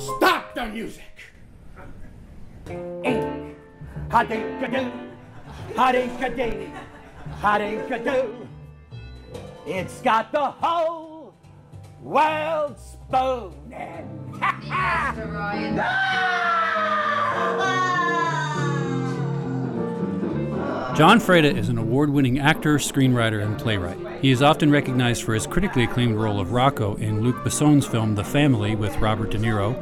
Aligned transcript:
Stop 0.00 0.54
the 0.54 0.66
music! 0.66 1.04
Ink, 3.04 3.56
ha-dink-a-doo, 4.10 4.90
ha-dink-a-dee. 5.76 6.72
It's 9.66 10.00
got 10.00 10.32
the 10.32 10.52
whole 10.52 11.34
world 12.00 12.78
spooning. 12.78 14.08
Mr. 14.40 15.32
Ryan. 15.34 15.78
Ah! 15.78 16.59
Jon 21.00 21.18
Freda 21.18 21.56
is 21.56 21.70
an 21.70 21.78
award 21.78 22.10
winning 22.10 22.38
actor, 22.38 22.76
screenwriter, 22.76 23.42
and 23.42 23.58
playwright. 23.58 23.96
He 24.20 24.30
is 24.30 24.42
often 24.42 24.70
recognized 24.70 25.22
for 25.22 25.32
his 25.32 25.46
critically 25.46 25.84
acclaimed 25.84 26.16
role 26.16 26.38
of 26.38 26.52
Rocco 26.52 26.94
in 26.96 27.22
Luc 27.22 27.42
Besson's 27.42 27.86
film 27.86 28.14
The 28.14 28.22
Family 28.22 28.76
with 28.76 28.94
Robert 28.98 29.30
De 29.30 29.38
Niro. 29.38 29.74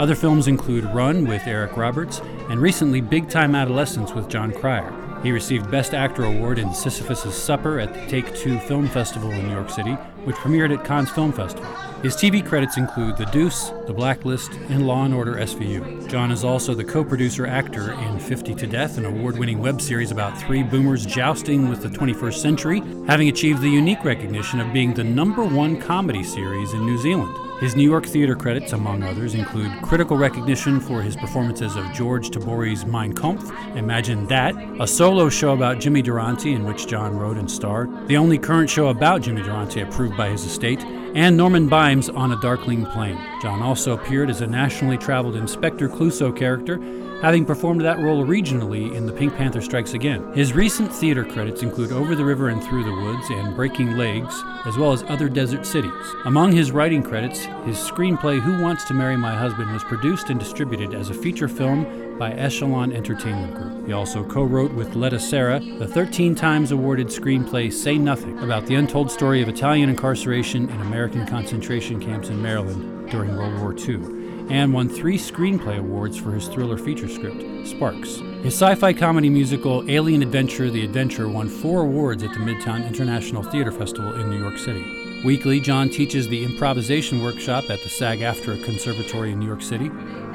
Other 0.00 0.16
films 0.16 0.48
include 0.48 0.92
Run 0.92 1.28
with 1.28 1.46
Eric 1.46 1.76
Roberts, 1.76 2.20
and 2.50 2.60
recently 2.60 3.00
Big 3.00 3.30
Time 3.30 3.54
Adolescence 3.54 4.14
with 4.14 4.28
Jon 4.28 4.50
Cryer. 4.50 4.92
He 5.22 5.30
received 5.30 5.70
Best 5.70 5.94
Actor 5.94 6.24
Award 6.24 6.58
in 6.58 6.74
Sisyphus' 6.74 7.40
Supper 7.40 7.78
at 7.78 7.94
the 7.94 8.04
Take 8.08 8.34
Two 8.34 8.58
Film 8.58 8.88
Festival 8.88 9.30
in 9.30 9.46
New 9.46 9.54
York 9.54 9.70
City, 9.70 9.92
which 10.24 10.34
premiered 10.34 10.76
at 10.76 10.84
Cannes 10.84 11.06
Film 11.06 11.32
Festival. 11.32 11.70
His 12.04 12.14
TV 12.16 12.46
credits 12.46 12.76
include 12.76 13.16
The 13.16 13.24
Deuce, 13.24 13.70
The 13.86 13.94
Blacklist, 13.94 14.52
and 14.68 14.86
Law 14.86 15.06
and 15.06 15.14
Order 15.14 15.36
SVU. 15.36 16.06
Jon 16.06 16.30
is 16.30 16.44
also 16.44 16.74
the 16.74 16.84
co-producer 16.84 17.46
actor 17.46 17.92
in 17.92 18.18
50 18.18 18.54
to 18.56 18.66
Death, 18.66 18.98
an 18.98 19.06
award-winning 19.06 19.58
web 19.58 19.80
series 19.80 20.10
about 20.10 20.38
three 20.38 20.62
boomers 20.62 21.06
jousting 21.06 21.66
with 21.66 21.80
the 21.80 21.88
21st 21.88 22.34
century, 22.34 22.82
having 23.06 23.30
achieved 23.30 23.62
the 23.62 23.70
unique 23.70 24.04
recognition 24.04 24.60
of 24.60 24.70
being 24.70 24.92
the 24.92 25.02
number 25.02 25.44
one 25.44 25.80
comedy 25.80 26.22
series 26.22 26.74
in 26.74 26.84
New 26.84 26.98
Zealand. 26.98 27.34
His 27.58 27.74
New 27.74 27.88
York 27.88 28.04
theater 28.04 28.36
credits, 28.36 28.74
among 28.74 29.02
others, 29.02 29.34
include 29.34 29.72
critical 29.80 30.18
recognition 30.18 30.80
for 30.80 31.00
his 31.00 31.16
performances 31.16 31.74
of 31.74 31.90
George 31.94 32.28
Tabori's 32.28 32.84
Mein 32.84 33.14
Kampf, 33.14 33.50
Imagine 33.76 34.26
Dat, 34.26 34.54
a 34.78 34.86
solo 34.86 35.30
show 35.30 35.54
about 35.54 35.80
Jimmy 35.80 36.02
Durante 36.02 36.52
in 36.52 36.64
which 36.64 36.86
Jon 36.86 37.16
wrote 37.16 37.38
and 37.38 37.50
starred, 37.50 38.08
the 38.08 38.18
only 38.18 38.36
current 38.36 38.68
show 38.68 38.88
about 38.88 39.22
Jimmy 39.22 39.40
Durante 39.40 39.80
approved 39.80 40.18
by 40.18 40.28
his 40.28 40.44
estate, 40.44 40.84
and 41.14 41.36
Norman 41.36 41.68
Beim's 41.68 42.08
on 42.08 42.32
A 42.32 42.40
Darkling 42.40 42.84
Plain. 42.86 43.16
Jon 43.40 43.62
also 43.62 43.94
appeared 43.94 44.30
as 44.30 44.40
a 44.40 44.46
nationally 44.46 44.98
traveled 44.98 45.36
Inspector 45.36 45.88
Clouseau 45.90 46.36
character, 46.36 46.80
having 47.22 47.46
performed 47.46 47.80
that 47.82 48.00
role 48.00 48.26
regionally 48.26 48.92
in 48.94 49.06
The 49.06 49.12
Pink 49.12 49.34
Panther 49.36 49.60
Strikes 49.60 49.94
Again. 49.94 50.32
His 50.34 50.52
recent 50.52 50.92
theater 50.92 51.24
credits 51.24 51.62
include 51.62 51.92
Over 51.92 52.16
the 52.16 52.24
River 52.24 52.48
and 52.48 52.62
Through 52.62 52.84
the 52.84 52.92
Woods 52.92 53.30
and 53.30 53.54
Breaking 53.54 53.96
Legs, 53.96 54.42
as 54.66 54.76
well 54.76 54.92
as 54.92 55.04
Other 55.04 55.28
Desert 55.28 55.64
Cities. 55.64 55.92
Among 56.24 56.50
his 56.50 56.72
writing 56.72 57.02
credits, 57.02 57.44
his 57.64 57.78
screenplay 57.78 58.40
Who 58.40 58.60
Wants 58.60 58.84
to 58.86 58.94
Marry 58.94 59.16
My 59.16 59.36
Husband 59.36 59.72
was 59.72 59.84
produced 59.84 60.30
and 60.30 60.40
distributed 60.40 60.94
as 60.94 61.10
a 61.10 61.14
feature 61.14 61.48
film 61.48 61.86
by 62.18 62.32
Echelon 62.32 62.92
Entertainment 62.92 63.54
Group. 63.54 63.86
He 63.86 63.92
also 63.92 64.24
co-wrote 64.24 64.72
with 64.72 64.94
Letta 64.94 65.18
Serra 65.18 65.60
the 65.60 65.86
13 65.86 66.34
times 66.34 66.70
awarded 66.70 67.08
screenplay 67.08 67.72
Say 67.72 67.98
Nothing 67.98 68.38
about 68.40 68.66
the 68.66 68.74
untold 68.74 69.10
story 69.10 69.42
of 69.42 69.48
Italian 69.48 69.90
incarceration 69.90 70.68
in 70.68 70.80
American 70.80 71.26
concentration 71.26 72.00
camps 72.00 72.28
in 72.28 72.42
Maryland 72.42 73.10
during 73.10 73.36
World 73.36 73.60
War 73.60 73.74
II 73.76 74.24
and 74.50 74.72
won 74.72 74.88
three 74.88 75.16
screenplay 75.16 75.78
awards 75.78 76.18
for 76.18 76.32
his 76.32 76.48
thriller 76.48 76.76
feature 76.76 77.08
script, 77.08 77.42
Sparks. 77.66 78.16
His 78.42 78.54
sci 78.54 78.74
fi 78.74 78.92
comedy 78.92 79.30
musical 79.30 79.88
Alien 79.90 80.22
Adventure 80.22 80.70
The 80.70 80.84
Adventure 80.84 81.28
won 81.28 81.48
four 81.48 81.82
awards 81.82 82.22
at 82.22 82.32
the 82.32 82.40
Midtown 82.40 82.86
International 82.86 83.42
Theater 83.42 83.72
Festival 83.72 84.14
in 84.20 84.30
New 84.30 84.38
York 84.38 84.58
City. 84.58 84.84
Weekly, 85.24 85.58
Jon 85.60 85.88
teaches 85.88 86.28
the 86.28 86.44
improvisation 86.44 87.22
workshop 87.22 87.70
at 87.70 87.82
the 87.82 87.88
SAG 87.88 88.18
AFTRA 88.18 88.62
Conservatory 88.62 89.32
in 89.32 89.38
New 89.38 89.46
York 89.46 89.62
City. 89.62 89.90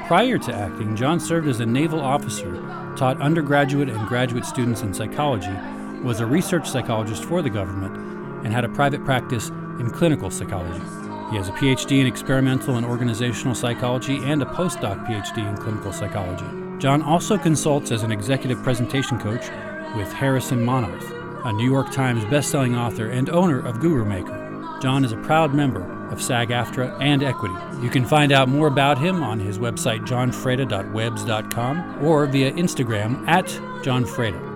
Prior 0.09 0.39
to 0.39 0.55
acting, 0.55 0.95
Jon 0.95 1.19
served 1.19 1.47
as 1.47 1.59
a 1.59 1.65
naval 1.67 2.01
officer, 2.01 2.51
taught 2.97 3.21
undergraduate 3.21 3.89
and 3.89 4.07
graduate 4.07 4.43
students 4.43 4.81
in 4.81 4.91
psychology, 4.91 5.53
was 6.01 6.19
a 6.19 6.25
research 6.25 6.67
psychologist 6.67 7.23
for 7.25 7.43
the 7.43 7.49
government, 7.51 7.95
and 8.43 8.51
had 8.51 8.65
a 8.65 8.69
private 8.69 9.05
practice 9.05 9.49
in 9.79 9.91
clinical 9.91 10.31
psychology. 10.31 10.83
He 11.29 11.37
has 11.37 11.47
a 11.47 11.51
PhD 11.51 12.01
in 12.01 12.07
experimental 12.07 12.77
and 12.77 12.87
organizational 12.87 13.53
psychology 13.53 14.17
and 14.23 14.41
a 14.41 14.45
postdoc 14.45 15.05
PhD 15.05 15.47
in 15.47 15.55
clinical 15.57 15.93
psychology. 15.93 16.79
Jon 16.79 17.03
also 17.03 17.37
consults 17.37 17.91
as 17.91 18.01
an 18.01 18.11
executive 18.11 18.63
presentation 18.63 19.19
coach 19.19 19.51
with 19.95 20.11
Harrison 20.11 20.65
Monarth, 20.65 21.05
a 21.45 21.53
New 21.53 21.69
York 21.69 21.91
Times 21.91 22.23
bestselling 22.23 22.75
author 22.75 23.11
and 23.11 23.29
owner 23.29 23.59
of 23.59 23.79
Guru 23.79 24.05
Maker. 24.05 24.79
Jon 24.81 25.05
is 25.05 25.11
a 25.11 25.17
proud 25.17 25.53
member 25.53 25.98
of 26.11 26.21
SAG 26.21 26.49
AFTRA 26.49 26.97
and 27.01 27.23
Equity. 27.23 27.55
You 27.81 27.89
can 27.89 28.05
find 28.05 28.31
out 28.31 28.49
more 28.49 28.67
about 28.67 28.97
him 28.97 29.23
on 29.23 29.39
his 29.39 29.57
website 29.57 30.05
jonfreda.webs.com 30.05 32.03
or 32.03 32.25
via 32.27 32.51
Instagram 32.53 33.27
at 33.27 33.45
jonfreda. 33.83 34.49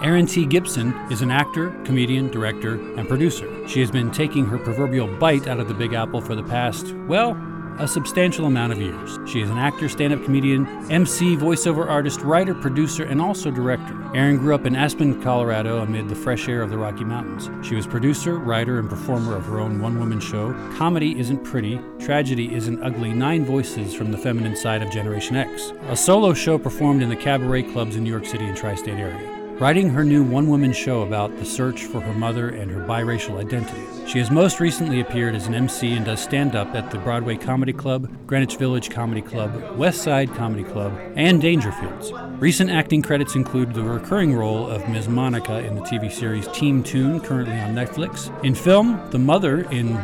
Eren 0.00 0.30
T. 0.30 0.46
Gibson 0.46 0.94
is 1.10 1.20
an 1.20 1.30
actor, 1.30 1.70
comedian, 1.84 2.30
director, 2.30 2.74
and 2.96 3.06
producer. 3.06 3.68
She 3.68 3.80
has 3.80 3.90
been 3.90 4.10
taking 4.10 4.46
her 4.46 4.56
proverbial 4.56 5.06
bite 5.18 5.46
out 5.46 5.60
of 5.60 5.68
the 5.68 5.74
Big 5.74 5.92
Apple 5.92 6.22
for 6.22 6.34
the 6.34 6.42
past, 6.42 6.94
well, 7.06 7.34
a 7.78 7.88
substantial 7.88 8.46
amount 8.46 8.72
of 8.72 8.80
years. 8.80 9.18
She 9.26 9.40
is 9.40 9.50
an 9.50 9.58
actor, 9.58 9.88
stand 9.88 10.12
up 10.12 10.24
comedian, 10.24 10.66
MC, 10.90 11.36
voiceover 11.36 11.88
artist, 11.88 12.20
writer, 12.20 12.54
producer, 12.54 13.04
and 13.04 13.20
also 13.20 13.50
director. 13.50 13.94
Eren 14.14 14.38
grew 14.38 14.54
up 14.54 14.66
in 14.66 14.76
Aspen, 14.76 15.22
Colorado, 15.22 15.78
amid 15.78 16.08
the 16.08 16.14
fresh 16.14 16.48
air 16.48 16.62
of 16.62 16.70
the 16.70 16.78
Rocky 16.78 17.04
Mountains. 17.04 17.48
She 17.66 17.74
was 17.74 17.86
producer, 17.86 18.38
writer, 18.38 18.78
and 18.78 18.88
performer 18.88 19.36
of 19.36 19.46
her 19.46 19.60
own 19.60 19.80
one 19.80 19.98
woman 19.98 20.20
show, 20.20 20.52
Comedy 20.76 21.18
Isn't 21.18 21.44
Pretty, 21.44 21.80
Tragedy 21.98 22.54
Isn't 22.54 22.82
Ugly 22.82 23.12
Nine 23.12 23.44
Voices 23.44 23.94
from 23.94 24.10
the 24.10 24.18
Feminine 24.18 24.56
Side 24.56 24.82
of 24.82 24.90
Generation 24.90 25.36
X, 25.36 25.72
a 25.88 25.96
solo 25.96 26.34
show 26.34 26.58
performed 26.58 27.02
in 27.02 27.08
the 27.08 27.16
cabaret 27.16 27.62
clubs 27.64 27.96
in 27.96 28.04
New 28.04 28.10
York 28.10 28.26
City 28.26 28.46
and 28.46 28.56
tri 28.56 28.74
state 28.74 28.98
area 28.98 29.39
writing 29.60 29.90
her 29.90 30.02
new 30.02 30.24
one 30.24 30.48
woman 30.48 30.72
show 30.72 31.02
about 31.02 31.36
the 31.36 31.44
search 31.44 31.84
for 31.84 32.00
her 32.00 32.14
mother 32.14 32.48
and 32.48 32.70
her 32.70 32.80
biracial 32.80 33.38
identity. 33.38 33.82
She 34.08 34.18
has 34.18 34.30
most 34.30 34.58
recently 34.58 35.00
appeared 35.00 35.34
as 35.34 35.46
an 35.46 35.54
MC 35.54 35.92
and 35.92 36.06
does 36.06 36.20
stand 36.20 36.56
up 36.56 36.74
at 36.74 36.90
the 36.90 36.96
Broadway 36.98 37.36
Comedy 37.36 37.74
Club, 37.74 38.10
Greenwich 38.26 38.56
Village 38.56 38.88
Comedy 38.88 39.20
Club, 39.20 39.76
West 39.76 40.02
Side 40.02 40.34
Comedy 40.34 40.64
Club, 40.64 40.98
and 41.14 41.42
Dangerfields. 41.42 42.40
Recent 42.40 42.70
acting 42.70 43.02
credits 43.02 43.34
include 43.34 43.74
the 43.74 43.82
recurring 43.82 44.34
role 44.34 44.66
of 44.66 44.88
Ms. 44.88 45.08
Monica 45.08 45.58
in 45.58 45.74
the 45.74 45.82
TV 45.82 46.10
series 46.10 46.48
Team 46.48 46.82
Toon, 46.82 47.20
currently 47.20 47.60
on 47.60 47.74
Netflix. 47.74 48.32
In 48.42 48.54
film, 48.54 48.98
the 49.10 49.18
mother 49.18 49.70
in 49.70 49.94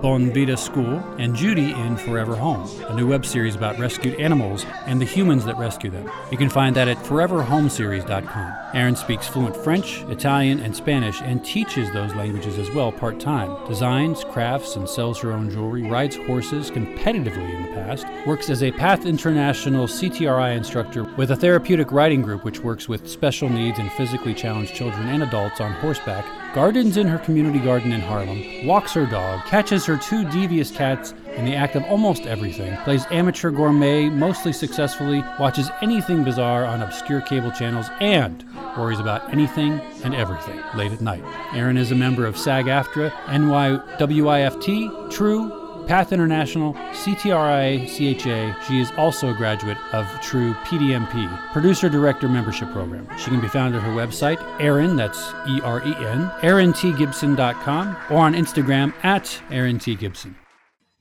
Bon 0.00 0.32
Vita 0.32 0.56
School, 0.56 0.98
and 1.18 1.34
Judy 1.34 1.72
in 1.72 1.96
Forever 1.96 2.36
Home, 2.36 2.68
a 2.86 2.94
new 2.94 3.06
web 3.06 3.26
series 3.26 3.54
about 3.54 3.78
rescued 3.78 4.20
animals 4.20 4.64
and 4.86 5.00
the 5.00 5.04
humans 5.04 5.44
that 5.44 5.56
rescue 5.56 5.90
them. 5.90 6.10
You 6.30 6.38
can 6.38 6.48
find 6.48 6.76
that 6.76 6.88
at 6.88 6.98
foreverhomeseries.com. 6.98 8.52
Eren 8.74 8.96
speaks 8.96 9.26
fluent 9.26 9.56
French, 9.56 10.02
Italian, 10.08 10.60
and 10.60 10.76
Spanish 10.76 11.22
and 11.22 11.44
teaches 11.44 11.90
those 11.92 12.14
languages 12.14 12.58
as 12.58 12.70
well 12.70 12.92
part 12.92 13.18
time. 13.18 13.66
Designs, 13.66 14.24
crafts, 14.24 14.76
and 14.76 14.88
sells 14.88 15.18
her 15.20 15.32
own 15.32 15.50
jewelry, 15.50 15.82
rides 15.82 16.16
horses 16.16 16.70
competitively 16.70 17.54
in 17.54 17.62
the 17.62 17.72
past, 17.72 18.06
works 18.26 18.50
as 18.50 18.62
a 18.62 18.72
Path 18.72 19.06
International 19.06 19.86
CTRI 19.86 20.56
instructor 20.56 21.04
with 21.16 21.30
a 21.30 21.36
therapeutic 21.36 21.90
riding 21.90 22.22
group 22.22 22.44
which 22.44 22.60
works 22.60 22.88
with 22.88 23.08
special 23.08 23.48
needs 23.48 23.78
and 23.78 23.90
physically 23.92 24.34
challenged 24.34 24.74
children 24.74 25.08
and 25.08 25.22
adults 25.22 25.60
on 25.60 25.72
horseback 25.74 26.24
gardens 26.56 26.96
in 26.96 27.06
her 27.06 27.18
community 27.18 27.58
garden 27.58 27.92
in 27.92 28.00
Harlem, 28.00 28.42
walks 28.66 28.94
her 28.94 29.04
dog, 29.04 29.44
catches 29.44 29.84
her 29.84 29.98
two 29.98 30.26
devious 30.30 30.70
cats 30.70 31.12
in 31.34 31.44
the 31.44 31.54
act 31.54 31.76
of 31.76 31.84
almost 31.84 32.22
everything, 32.22 32.74
plays 32.78 33.04
amateur 33.10 33.50
gourmet 33.50 34.08
mostly 34.08 34.54
successfully, 34.54 35.22
watches 35.38 35.70
anything 35.82 36.24
bizarre 36.24 36.64
on 36.64 36.80
obscure 36.80 37.20
cable 37.20 37.50
channels, 37.50 37.90
and 38.00 38.42
worries 38.78 38.98
about 38.98 39.30
anything 39.30 39.72
and 40.02 40.14
everything 40.14 40.58
late 40.74 40.92
at 40.92 41.02
night. 41.02 41.22
Eren 41.50 41.76
is 41.76 41.92
a 41.92 41.94
member 41.94 42.24
of 42.24 42.38
SAG 42.38 42.64
AFTRA, 42.64 43.10
NYWIFT, 43.26 45.10
True, 45.12 45.65
Path 45.86 46.12
International, 46.12 46.74
CTRIA, 46.74 47.86
CHA. 47.86 48.60
She 48.66 48.80
is 48.80 48.90
also 48.96 49.30
a 49.30 49.34
graduate 49.34 49.78
of 49.94 50.06
TRU 50.20 50.52
PDMP, 50.64 51.52
Producer 51.52 51.88
Director 51.88 52.28
Membership 52.28 52.70
Program. 52.72 53.08
She 53.18 53.30
can 53.30 53.40
be 53.40 53.48
found 53.48 53.74
at 53.76 53.82
her 53.82 53.92
website, 53.92 54.38
Eren, 54.58 54.96
that's 54.96 55.32
E 55.48 55.60
R 55.62 55.78
E 55.86 55.94
N, 56.04 56.28
ErenTGibson.com, 56.40 57.96
or 58.10 58.18
on 58.18 58.34
Instagram 58.34 58.92
at 59.04 59.24
Eren 59.50 59.80
T. 59.80 59.94
Gibson. 59.94 60.34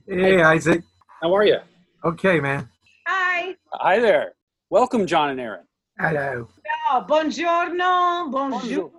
Hey, 0.07 0.41
Isaac. 0.41 0.83
How 1.21 1.33
are 1.33 1.45
you? 1.45 1.57
Okay, 2.03 2.39
man. 2.39 2.69
Hi. 3.07 3.55
Hi 3.73 3.99
there. 3.99 4.33
Welcome, 4.69 5.07
Jon 5.07 5.31
and 5.31 5.39
Eren. 5.39 5.63
Hello. 5.97 6.47
Oh, 6.91 7.05
buongiorno, 7.07 8.29
bonjour, 8.29 8.91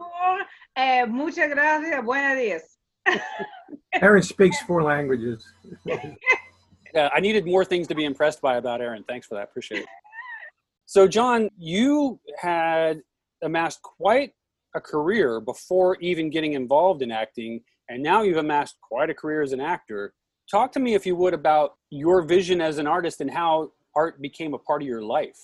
eh, 0.74 1.04
muchas 1.06 1.48
gracias, 1.50 2.02
buenos 2.04 2.36
días. 2.36 2.78
Eren 3.96 4.24
speaks 4.24 4.60
four 4.62 4.82
languages. 4.82 5.44
Yeah, 6.96 7.10
I 7.14 7.20
needed 7.20 7.44
more 7.44 7.62
things 7.62 7.86
to 7.88 7.94
be 7.94 8.06
impressed 8.06 8.40
by 8.40 8.56
about 8.56 8.80
Eren. 8.80 9.06
Thanks 9.06 9.26
for 9.26 9.34
that. 9.34 9.44
Appreciate 9.44 9.82
it. 9.82 9.86
So, 10.86 11.06
Jon, 11.06 11.50
you 11.58 12.18
had 12.38 13.02
amassed 13.42 13.82
quite 13.82 14.32
a 14.74 14.80
career 14.80 15.38
before 15.38 15.96
even 16.00 16.30
getting 16.30 16.54
involved 16.54 17.02
in 17.02 17.10
acting, 17.10 17.60
and 17.90 18.02
now 18.02 18.22
you've 18.22 18.38
amassed 18.38 18.76
quite 18.80 19.10
a 19.10 19.14
career 19.14 19.42
as 19.42 19.52
an 19.52 19.60
actor. 19.60 20.14
talk 20.50 20.72
to 20.72 20.80
me, 20.80 20.94
if 20.94 21.04
you 21.04 21.16
would, 21.16 21.34
about 21.34 21.74
your 21.90 22.22
vision 22.22 22.62
as 22.62 22.78
an 22.78 22.86
artist 22.86 23.20
and 23.20 23.30
how 23.30 23.72
art 23.94 24.22
became 24.22 24.54
a 24.54 24.58
part 24.58 24.80
of 24.80 24.88
your 24.88 25.02
life. 25.02 25.38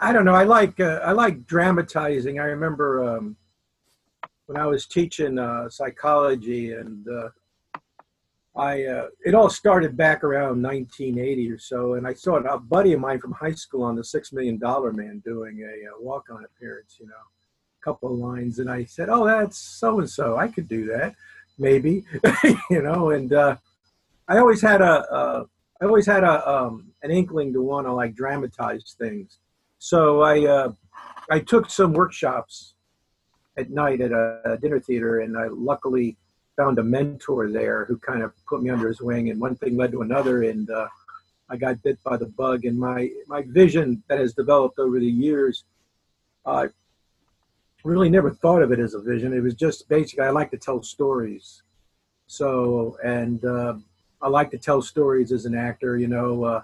I 0.00 0.12
don't 0.12 0.26
know. 0.26 0.34
I 0.34 0.44
like 0.44 0.78
uh, 0.78 1.00
I 1.02 1.12
like 1.12 1.46
dramatizing. 1.46 2.38
I 2.38 2.44
remember 2.44 3.16
um, 3.16 3.36
when 4.46 4.58
I 4.58 4.66
was 4.66 4.84
teaching 4.86 5.38
uh, 5.38 5.70
psychology, 5.70 6.72
and 6.72 7.06
uh, 7.08 7.28
I 8.56 8.84
uh, 8.84 9.06
it 9.24 9.34
all 9.34 9.50
started 9.50 9.96
back 9.96 10.24
around 10.24 10.62
1980 10.62 11.50
or 11.50 11.58
so, 11.58 11.94
and 11.94 12.06
I 12.06 12.14
saw 12.14 12.36
a 12.36 12.58
buddy 12.58 12.92
of 12.92 13.00
mine 13.00 13.20
from 13.20 13.32
high 13.32 13.52
school 13.52 13.82
on 13.82 13.94
the 13.94 14.04
Six 14.04 14.32
Million 14.32 14.58
Dollar 14.58 14.92
Man 14.92 15.22
doing 15.24 15.60
a, 15.60 15.90
uh, 15.90 16.00
walk-on 16.00 16.44
appearance. 16.44 16.96
You 16.98 17.06
know, 17.06 17.12
a 17.12 17.84
couple 17.84 18.12
of 18.12 18.18
lines, 18.18 18.58
and 18.58 18.70
I 18.70 18.84
said, 18.84 19.08
"Oh, 19.10 19.24
that's 19.24 19.58
so 19.58 20.00
and 20.00 20.10
so. 20.10 20.36
I 20.36 20.48
could 20.48 20.68
do 20.68 20.86
that, 20.86 21.14
maybe." 21.58 22.04
you 22.70 22.82
know, 22.82 23.10
and 23.10 23.32
uh, 23.32 23.56
I 24.26 24.38
always 24.38 24.60
had 24.60 24.80
a, 24.80 25.14
a 25.14 25.46
I 25.80 25.84
always 25.84 26.06
had 26.06 26.24
a 26.24 26.48
um, 26.48 26.92
an 27.02 27.10
inkling 27.10 27.52
to 27.52 27.62
want 27.62 27.86
to 27.86 27.92
like 27.92 28.14
dramatize 28.14 28.96
things. 28.98 29.38
So 29.78 30.22
I 30.22 30.46
uh, 30.46 30.72
I 31.30 31.40
took 31.40 31.70
some 31.70 31.92
workshops 31.92 32.74
at 33.56 33.70
night 33.70 34.00
at 34.00 34.12
a, 34.12 34.40
a, 34.44 34.56
dinner 34.56 34.80
theater, 34.80 35.20
and 35.20 35.36
I 35.36 35.46
luckily 35.50 36.16
found 36.58 36.78
a 36.80 36.82
mentor 36.82 37.48
there 37.50 37.84
who 37.84 37.96
kind 37.98 38.22
of 38.22 38.32
put 38.46 38.62
me 38.62 38.68
under 38.68 38.88
his 38.88 39.00
wing, 39.00 39.30
and 39.30 39.40
one 39.40 39.54
thing 39.54 39.76
led 39.76 39.92
to 39.92 40.02
another, 40.02 40.42
and 40.42 40.68
uh, 40.68 40.88
I 41.48 41.56
got 41.56 41.80
bit 41.82 42.02
by 42.02 42.16
the 42.16 42.26
bug. 42.26 42.64
And 42.64 42.78
my 42.78 43.08
my 43.28 43.42
vision 43.46 44.02
that 44.08 44.18
has 44.18 44.34
developed 44.34 44.78
over 44.78 44.98
the 44.98 45.06
years, 45.06 45.64
I 46.44 46.64
uh, 46.64 46.68
really 47.84 48.10
never 48.10 48.32
thought 48.32 48.60
of 48.60 48.72
it 48.72 48.80
as 48.80 48.94
a 48.94 49.00
vision. 49.00 49.32
It 49.32 49.40
was 49.40 49.54
just 49.54 49.88
basically 49.88 50.24
I 50.24 50.30
like 50.30 50.50
to 50.50 50.58
tell 50.58 50.82
stories. 50.82 51.62
So 52.26 52.98
and 53.04 53.42
uh, 53.44 53.74
I 54.20 54.28
like 54.28 54.50
to 54.50 54.58
tell 54.58 54.82
stories 54.82 55.30
as 55.30 55.46
an 55.46 55.54
actor. 55.54 55.96
You 55.96 56.08
know, 56.08 56.44
uh, 56.44 56.62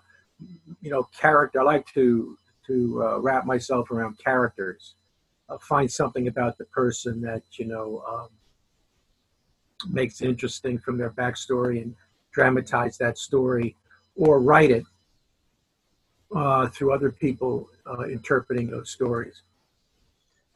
you 0.82 0.90
know, 0.90 1.04
character. 1.18 1.60
I 1.60 1.64
like 1.64 1.86
to 1.94 2.36
to 2.66 3.02
uh, 3.04 3.18
wrap 3.20 3.46
myself 3.46 3.92
around 3.92 4.18
characters. 4.18 4.96
Uh, 5.48 5.58
find 5.58 5.90
something 5.90 6.26
about 6.26 6.58
the 6.58 6.64
person 6.64 7.20
that 7.20 7.42
you 7.52 7.66
know 7.66 8.02
um, 8.08 8.28
makes 9.88 10.22
interesting 10.22 10.78
from 10.78 10.98
their 10.98 11.10
backstory 11.10 11.82
and 11.82 11.94
dramatize 12.32 12.98
that 12.98 13.16
story, 13.18 13.76
or 14.16 14.40
write 14.40 14.70
it 14.70 14.84
uh, 16.34 16.66
through 16.68 16.92
other 16.92 17.10
people 17.10 17.68
uh, 17.86 18.04
interpreting 18.04 18.70
those 18.70 18.90
stories. 18.90 19.42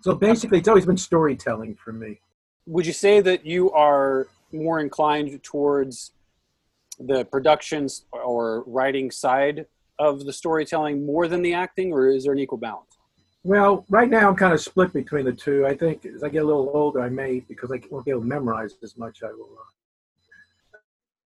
So 0.00 0.14
basically, 0.14 0.58
it's 0.58 0.68
always 0.68 0.86
been 0.86 0.96
storytelling 0.96 1.76
for 1.76 1.92
me. 1.92 2.20
Would 2.66 2.86
you 2.86 2.92
say 2.92 3.20
that 3.20 3.46
you 3.46 3.70
are 3.72 4.28
more 4.52 4.80
inclined 4.80 5.42
towards 5.42 6.12
the 6.98 7.24
productions 7.24 8.04
or 8.12 8.64
writing 8.66 9.10
side 9.10 9.66
of 9.98 10.24
the 10.24 10.32
storytelling 10.32 11.04
more 11.04 11.26
than 11.28 11.42
the 11.42 11.54
acting, 11.54 11.92
or 11.92 12.08
is 12.08 12.24
there 12.24 12.32
an 12.32 12.38
equal 12.38 12.58
balance? 12.58 12.87
Well, 13.48 13.86
right 13.88 14.10
now 14.10 14.28
I'm 14.28 14.36
kind 14.36 14.52
of 14.52 14.60
split 14.60 14.92
between 14.92 15.24
the 15.24 15.32
two. 15.32 15.66
I 15.66 15.74
think 15.74 16.04
as 16.04 16.22
I 16.22 16.28
get 16.28 16.42
a 16.42 16.46
little 16.46 16.70
older, 16.74 17.00
I 17.00 17.08
may 17.08 17.40
because 17.40 17.72
I 17.72 17.80
won't 17.90 18.04
be 18.04 18.10
able 18.10 18.20
to 18.20 18.26
memorize 18.26 18.74
as 18.82 18.98
much. 18.98 19.22
I 19.22 19.28
will. 19.28 19.48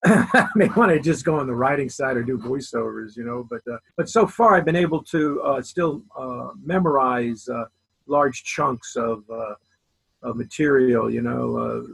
Uh, 0.06 0.26
I 0.32 0.48
may 0.54 0.68
want 0.68 0.92
to 0.92 1.00
just 1.00 1.24
go 1.24 1.34
on 1.34 1.48
the 1.48 1.54
writing 1.56 1.88
side 1.88 2.16
or 2.16 2.22
do 2.22 2.38
voiceovers, 2.38 3.16
you 3.16 3.24
know. 3.24 3.44
But 3.50 3.62
uh, 3.68 3.78
but 3.96 4.08
so 4.08 4.28
far, 4.28 4.54
I've 4.54 4.64
been 4.64 4.76
able 4.76 5.02
to 5.02 5.42
uh, 5.42 5.62
still 5.62 6.04
uh, 6.16 6.50
memorize 6.64 7.48
uh, 7.48 7.64
large 8.06 8.44
chunks 8.44 8.94
of, 8.94 9.24
uh, 9.28 9.54
of 10.22 10.36
material, 10.36 11.10
you 11.10 11.22
know 11.22 11.88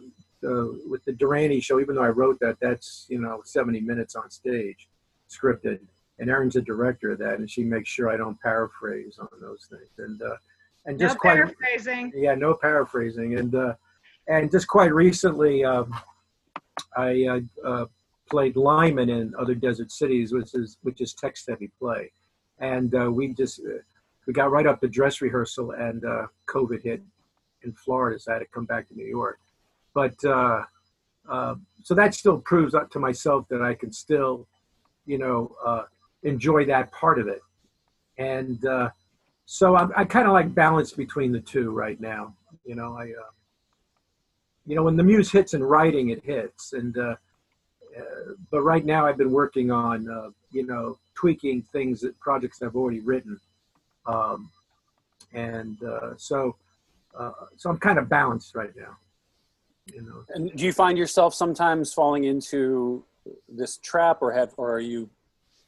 uh, 0.45 0.67
with 0.87 1.03
the 1.07 1.13
Durante 1.13 1.59
show, 1.61 1.81
even 1.81 1.95
though 1.95 2.05
I 2.05 2.11
wrote 2.11 2.39
that, 2.41 2.59
that's 2.61 3.07
you 3.09 3.19
know 3.19 3.41
70 3.47 3.81
minutes 3.81 4.15
on 4.15 4.31
stage, 4.31 4.91
scripted, 5.31 5.81
and 6.19 6.29
Eren's 6.29 6.55
the 6.55 6.63
director 6.63 7.13
of 7.13 7.19
that, 7.19 7.39
and 7.39 7.51
she 7.51 7.65
makes 7.65 7.89
sure 7.89 8.11
I 8.11 8.17
don't 8.17 8.41
paraphrase 8.41 9.19
on 9.21 9.29
those 9.41 9.69
things, 9.71 9.91
and 9.99 10.21
uh, 10.23 10.37
and 10.87 10.99
just 10.99 11.17
no 11.17 11.21
quite 11.21 11.37
paraphrasing. 11.37 12.13
yeah, 12.15 12.35
no 12.35 12.55
paraphrasing, 12.55 13.39
and 13.39 13.55
uh, 13.55 13.75
and 14.29 14.51
just 14.51 14.67
quite 14.69 14.93
recently, 14.93 15.65
um, 15.65 15.95
I 16.97 17.27
uh, 17.27 17.69
uh, 17.69 17.87
played 18.31 18.57
Lyman 18.57 19.09
in 19.09 19.35
Other 19.39 19.55
Desert 19.55 19.93
Cities, 19.93 20.33
which 20.33 20.55
is 20.55 20.79
which 20.83 21.01
is 21.01 21.15
text 21.15 21.47
heavy 21.49 21.71
play, 21.79 22.11
and 22.59 22.95
uh, 22.95 23.11
we 23.11 23.29
just 23.29 23.61
uh, 23.61 23.79
we 24.27 24.33
got 24.33 24.51
right 24.51 24.67
up 24.67 24.81
to 24.81 24.89
dress 24.89 25.21
rehearsal, 25.21 25.73
and 25.73 26.05
uh, 26.05 26.27
COVID 26.47 26.83
hit 26.83 27.03
in 27.63 27.73
Florida, 27.73 28.19
so 28.19 28.31
I 28.31 28.35
had 28.35 28.41
to 28.41 28.47
come 28.47 28.65
back 28.65 28.89
to 28.89 28.95
New 28.95 29.07
York. 29.07 29.39
But 29.95 30.23
uh, 30.25 30.63
uh, 31.29 31.55
so 31.83 31.95
that 31.95 32.15
still 32.15 32.39
proves 32.39 32.75
to 32.91 32.99
myself 32.99 33.47
that 33.49 33.63
I 33.63 33.75
can 33.75 33.93
still, 33.93 34.47
you 35.07 35.19
know, 35.19 35.55
uh, 35.65 35.85
enjoy 36.23 36.65
that 36.67 36.91
part 36.93 37.19
of 37.19 37.29
it. 37.29 37.41
And 38.19 38.65
uh, 38.65 38.91
so 39.47 39.77
I'm, 39.77 39.93
I 39.97 40.05
kind 40.05 40.27
of 40.27 40.33
like 40.33 40.55
balance 40.55 40.93
between 40.93 41.33
the 41.33 41.41
two 41.41 41.71
right 41.71 42.01
now. 42.01 42.35
You 42.65 42.75
know, 42.75 42.97
I, 42.97 43.05
uh, 43.05 43.31
you 44.67 44.75
know, 44.75 44.83
when 44.83 44.97
the 44.97 45.03
muse 45.03 45.31
hits 45.31 45.55
in 45.55 45.63
writing, 45.63 46.11
it 46.11 46.23
hits. 46.25 46.73
And 46.73 46.97
uh, 46.99 47.17
but 48.51 48.63
right 48.63 48.85
now 48.85 49.07
I've 49.07 49.17
been 49.17 49.33
working 49.33 49.71
on, 49.71 50.33
you 50.53 50.67
know, 50.67 50.99
tweaking 51.15 51.63
things 51.63 52.01
that 52.03 52.19
projects 52.21 52.63
I've 52.63 52.77
already 52.77 53.01
written. 53.01 53.41
Um, 54.07 54.51
and 55.33 55.79
so, 56.17 56.57
so 57.57 57.71
I'm 57.71 57.79
kind 57.79 57.99
of 57.99 58.09
balanced 58.09 58.55
right 58.55 58.75
now 58.77 58.97
you 59.95 60.03
know. 60.03 60.25
And 60.31 60.55
do 60.55 60.65
you 60.65 60.73
find 60.73 60.99
yourself 60.99 61.35
sometimes 61.35 61.93
falling 61.93 62.25
into 62.25 63.05
this 63.49 63.79
trap, 63.79 64.19
or 64.21 64.33
have, 64.33 64.53
or 64.57 64.73
are 64.73 64.81
you, 64.81 65.09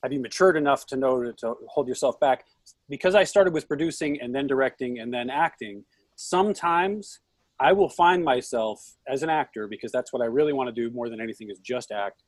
have 0.03 0.13
you 0.13 0.21
matured 0.21 0.57
enough 0.57 0.87
to 0.87 0.97
know 0.97 1.23
to, 1.23 1.33
to 1.35 1.55
hold 1.69 1.89
yourself 1.89 2.19
back? 2.21 2.45
Because 2.89 3.15
I 3.15 3.25
started 3.25 3.53
with 3.53 3.69
producing 3.69 4.21
and 4.21 4.35
then 4.35 4.47
directing 4.47 4.99
and 4.99 5.13
then 5.13 5.31
acting. 5.31 5.85
Sometimes 6.17 7.21
I 7.61 7.73
will 7.73 7.91
find 7.91 8.25
myself 8.25 8.97
as 9.07 9.23
an 9.23 9.29
actor, 9.29 9.69
because 9.69 9.93
that's 9.93 10.13
what 10.13 10.23
I 10.23 10.27
really 10.27 10.55
want 10.55 10.69
to 10.69 10.73
do 10.73 10.95
more 10.95 11.11
than 11.11 11.21
anything 11.21 11.51
is 11.51 11.59
just 11.59 11.93
act. 11.93 12.23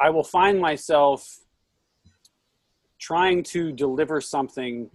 I 0.00 0.10
will 0.10 0.24
find 0.24 0.60
myself 0.60 1.38
trying 3.00 3.42
to 3.42 3.72
deliver 3.72 4.20
something 4.20 4.90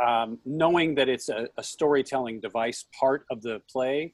um, 0.00 0.38
knowing 0.44 0.94
that 0.96 1.08
it's 1.08 1.28
a, 1.28 1.48
a, 1.56 1.62
storytelling 1.62 2.40
device 2.40 2.84
part 2.98 3.24
of 3.30 3.42
the 3.42 3.60
play 3.68 4.12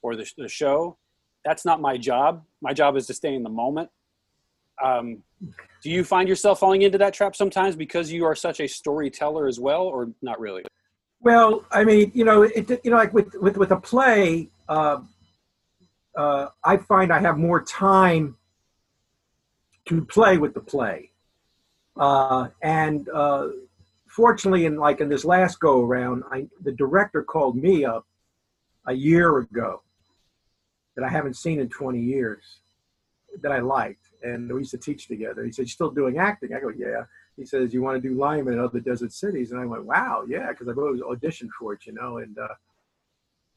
or 0.00 0.16
the, 0.16 0.28
the 0.38 0.48
show. 0.48 0.96
That's 1.44 1.66
not 1.66 1.82
my 1.82 1.98
job. 1.98 2.44
My 2.62 2.72
job 2.72 2.96
is 2.96 3.06
to 3.08 3.14
stay 3.14 3.34
in 3.34 3.42
the 3.42 3.50
moment. 3.50 3.90
Um, 4.82 5.22
do 5.40 5.90
you 5.90 6.04
find 6.04 6.28
yourself 6.28 6.60
falling 6.60 6.82
into 6.82 6.98
that 6.98 7.14
trap 7.14 7.36
sometimes 7.36 7.76
because 7.76 8.10
you 8.10 8.24
are 8.24 8.34
such 8.34 8.60
a 8.60 8.66
storyteller 8.66 9.46
as 9.46 9.60
well, 9.60 9.82
or 9.82 10.10
not 10.22 10.40
really? 10.40 10.64
Well, 11.20 11.64
I 11.70 11.84
mean, 11.84 12.12
you 12.14 12.24
know, 12.24 12.42
it, 12.42 12.70
you 12.84 12.90
know, 12.90 12.96
like 12.96 13.12
with 13.12 13.34
with 13.34 13.56
with 13.56 13.70
a 13.72 13.80
play, 13.80 14.50
uh, 14.68 15.00
uh, 16.16 16.46
I 16.64 16.76
find 16.76 17.12
I 17.12 17.20
have 17.20 17.38
more 17.38 17.62
time 17.62 18.36
to 19.86 20.04
play 20.04 20.38
with 20.38 20.54
the 20.54 20.60
play, 20.60 21.10
uh, 21.96 22.48
and 22.62 23.08
uh, 23.08 23.48
fortunately, 24.06 24.66
in 24.66 24.76
like 24.76 25.00
in 25.00 25.08
this 25.08 25.24
last 25.24 25.58
go 25.60 25.82
around, 25.82 26.22
I 26.30 26.46
the 26.62 26.72
director 26.72 27.22
called 27.22 27.56
me 27.56 27.84
up 27.84 28.06
a 28.86 28.92
year 28.92 29.38
ago 29.38 29.82
that 30.96 31.04
I 31.04 31.08
haven't 31.08 31.34
seen 31.36 31.60
in 31.60 31.68
20 31.68 32.00
years 32.00 32.42
that 33.42 33.52
I 33.52 33.60
liked. 33.60 34.07
And 34.22 34.52
we 34.52 34.60
used 34.60 34.72
to 34.72 34.78
teach 34.78 35.06
together. 35.06 35.44
He 35.44 35.52
said, 35.52 35.62
You're 35.62 35.68
still 35.68 35.90
doing 35.90 36.18
acting? 36.18 36.54
I 36.54 36.60
go, 36.60 36.70
Yeah. 36.76 37.04
He 37.36 37.44
says, 37.44 37.72
You 37.72 37.82
want 37.82 38.02
to 38.02 38.08
do 38.08 38.14
Lyman 38.14 38.54
in 38.54 38.60
other 38.60 38.80
desert 38.80 39.12
cities? 39.12 39.52
And 39.52 39.60
I 39.60 39.66
went, 39.66 39.84
Wow, 39.84 40.24
yeah, 40.26 40.48
because 40.48 40.68
I've 40.68 40.78
always 40.78 41.00
auditioned 41.00 41.50
for 41.58 41.74
it, 41.74 41.86
you 41.86 41.92
know. 41.92 42.18
And 42.18 42.38
uh, 42.38 42.54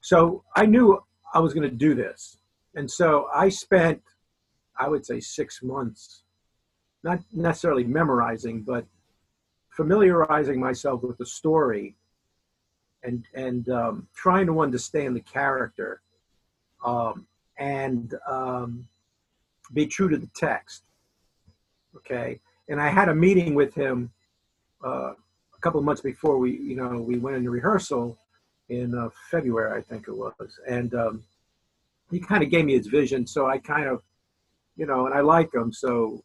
so 0.01 0.43
I 0.55 0.65
knew 0.65 1.01
I 1.33 1.39
was 1.39 1.53
going 1.53 1.69
to 1.69 1.75
do 1.75 1.95
this. 1.95 2.37
And 2.75 2.89
so 2.89 3.27
I 3.33 3.49
spent, 3.49 4.01
I 4.77 4.87
would 4.87 5.05
say, 5.05 5.19
six 5.19 5.61
months, 5.61 6.23
not 7.03 7.19
necessarily 7.33 7.83
memorizing, 7.83 8.61
but 8.61 8.85
familiarizing 9.69 10.59
myself 10.59 11.01
with 11.03 11.17
the 11.17 11.25
story 11.25 11.95
and, 13.03 13.25
and 13.33 13.67
um, 13.69 14.07
trying 14.15 14.45
to 14.45 14.59
understand 14.59 15.15
the 15.15 15.21
character. 15.21 16.01
Um, 16.85 17.25
and 17.57 18.15
um, 18.27 18.87
be 19.73 19.85
true 19.85 20.09
to 20.09 20.17
the 20.17 20.29
text. 20.35 20.83
Okay, 21.95 22.39
and 22.69 22.79
I 22.79 22.89
had 22.89 23.09
a 23.09 23.15
meeting 23.15 23.53
with 23.53 23.73
him 23.73 24.11
uh, 24.83 25.11
a 25.11 25.61
couple 25.61 25.79
of 25.79 25.85
months 25.85 26.01
before 26.01 26.37
we, 26.37 26.57
you 26.57 26.75
know, 26.75 27.01
we 27.01 27.17
went 27.17 27.37
into 27.37 27.49
rehearsal 27.49 28.17
in 28.69 28.97
uh, 28.97 29.09
February, 29.29 29.77
I 29.77 29.81
think 29.81 30.07
it 30.07 30.15
was, 30.15 30.59
and 30.67 30.93
um, 30.95 31.23
he 32.09 32.19
kind 32.19 32.43
of 32.43 32.49
gave 32.49 32.65
me 32.65 32.77
his 32.77 32.87
vision. 32.87 33.27
So 33.27 33.47
I 33.47 33.57
kind 33.57 33.87
of, 33.87 34.01
you 34.77 34.85
know, 34.85 35.05
and 35.05 35.13
I 35.13 35.19
like 35.19 35.53
him, 35.53 35.73
so 35.73 36.23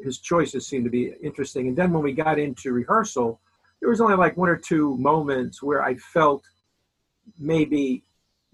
his 0.00 0.18
choices 0.18 0.66
seemed 0.66 0.84
to 0.84 0.90
be 0.90 1.14
interesting. 1.22 1.68
And 1.68 1.76
then 1.76 1.92
when 1.92 2.02
we 2.02 2.12
got 2.12 2.38
into 2.38 2.72
rehearsal, 2.72 3.40
there 3.80 3.88
was 3.88 4.00
only 4.00 4.16
like 4.16 4.36
one 4.36 4.48
or 4.48 4.56
two 4.56 4.96
moments 4.98 5.62
where 5.62 5.82
I 5.82 5.94
felt 5.94 6.42
maybe 7.38 8.02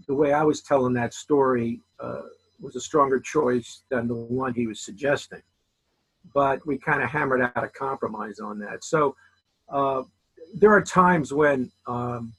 the 0.06 0.14
way 0.14 0.32
I 0.32 0.42
was 0.42 0.62
telling 0.62 0.94
that 0.94 1.14
story 1.14 1.80
uh, 2.00 2.22
was 2.60 2.76
a 2.76 2.80
stronger 2.80 3.20
choice 3.20 3.82
than 3.90 4.08
the 4.08 4.14
one 4.14 4.54
he 4.54 4.66
was 4.66 4.80
suggesting. 4.80 5.42
but 6.32 6.66
we 6.66 6.78
kind 6.78 7.02
of 7.02 7.10
hammered 7.10 7.42
out 7.42 7.64
a 7.64 7.68
compromise 7.68 8.38
on 8.40 8.58
that. 8.58 8.82
So 8.82 9.14
uh, 9.68 10.02
there 10.54 10.72
are 10.72 10.82
times 10.82 11.32
when 11.32 11.70
um, 11.86 12.32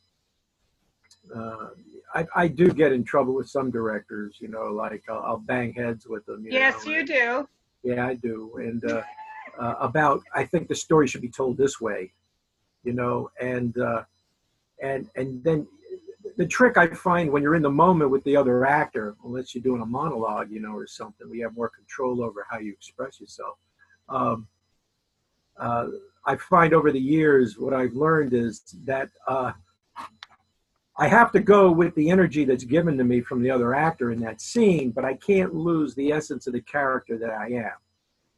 uh, 1.35 1.67
I, 2.13 2.25
I, 2.35 2.47
do 2.47 2.69
get 2.71 2.91
in 2.91 3.03
trouble 3.03 3.33
with 3.35 3.49
some 3.49 3.69
directors, 3.69 4.37
you 4.39 4.47
know, 4.47 4.67
like 4.67 5.03
I'll, 5.09 5.23
I'll 5.25 5.37
bang 5.37 5.73
heads 5.73 6.07
with 6.07 6.25
them. 6.25 6.43
You 6.45 6.51
yes, 6.51 6.85
know, 6.85 6.91
you 6.93 7.05
do. 7.05 7.47
Yeah, 7.83 8.07
I 8.07 8.15
do. 8.15 8.51
And 8.57 8.83
uh, 8.89 9.01
uh, 9.59 9.75
about, 9.79 10.21
I 10.33 10.45
think 10.45 10.67
the 10.67 10.75
story 10.75 11.07
should 11.07 11.21
be 11.21 11.29
told 11.29 11.57
this 11.57 11.79
way, 11.79 12.11
you 12.83 12.93
know, 12.93 13.29
and 13.39 13.77
uh, 13.77 14.03
and 14.81 15.09
and 15.15 15.43
then 15.43 15.67
the 16.37 16.45
trick 16.45 16.77
I 16.77 16.87
find 16.87 17.31
when 17.31 17.41
you're 17.41 17.55
in 17.55 17.61
the 17.61 17.69
moment 17.69 18.11
with 18.11 18.23
the 18.23 18.35
other 18.35 18.65
actor, 18.65 19.15
unless 19.23 19.53
you're 19.53 19.63
doing 19.63 19.81
a 19.81 19.85
monologue, 19.85 20.51
you 20.51 20.59
know, 20.59 20.73
or 20.73 20.87
something, 20.87 21.29
we 21.29 21.39
have 21.39 21.55
more 21.55 21.69
control 21.69 22.23
over 22.23 22.45
how 22.49 22.59
you 22.59 22.73
express 22.73 23.19
yourself. 23.19 23.57
Um, 24.09 24.47
uh, 25.57 25.87
I 26.25 26.35
find 26.35 26.73
over 26.73 26.91
the 26.91 26.99
years 26.99 27.57
what 27.57 27.73
I've 27.73 27.93
learned 27.93 28.33
is 28.33 28.61
that 28.83 29.09
uh, 29.27 29.53
I 30.97 31.07
have 31.07 31.31
to 31.33 31.39
go 31.39 31.71
with 31.71 31.93
the 31.95 32.09
energy 32.09 32.45
that's 32.45 32.63
given 32.63 32.97
to 32.97 33.03
me 33.03 33.21
from 33.21 33.41
the 33.41 33.51
other 33.51 33.73
actor 33.75 34.11
in 34.11 34.19
that 34.21 34.41
scene, 34.41 34.91
but 34.91 35.05
I 35.05 35.13
can't 35.15 35.53
lose 35.53 35.93
the 35.95 36.11
essence 36.11 36.47
of 36.47 36.53
the 36.53 36.61
character 36.61 37.17
that 37.17 37.31
I 37.31 37.47
am. 37.51 37.77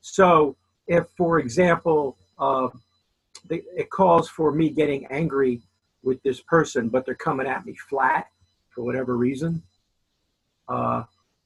So, 0.02 0.56
if, 0.88 1.06
for 1.18 1.40
example, 1.40 2.18
uh, 2.40 2.70
the, 3.48 3.64
it 3.76 3.90
calls 3.90 4.30
for 4.30 4.52
me 4.52 4.70
getting 4.70 5.06
angry 5.08 5.62
with 6.04 6.22
this 6.24 6.42
person, 6.42 6.90
but 6.90 7.06
they're 7.06 7.16
coming 7.16 7.48
at 7.48 7.66
me 7.66 7.76
flat 7.90 8.28
for 8.70 8.84
whatever 8.84 9.18
reason, 9.18 9.62
uh, 10.70 11.04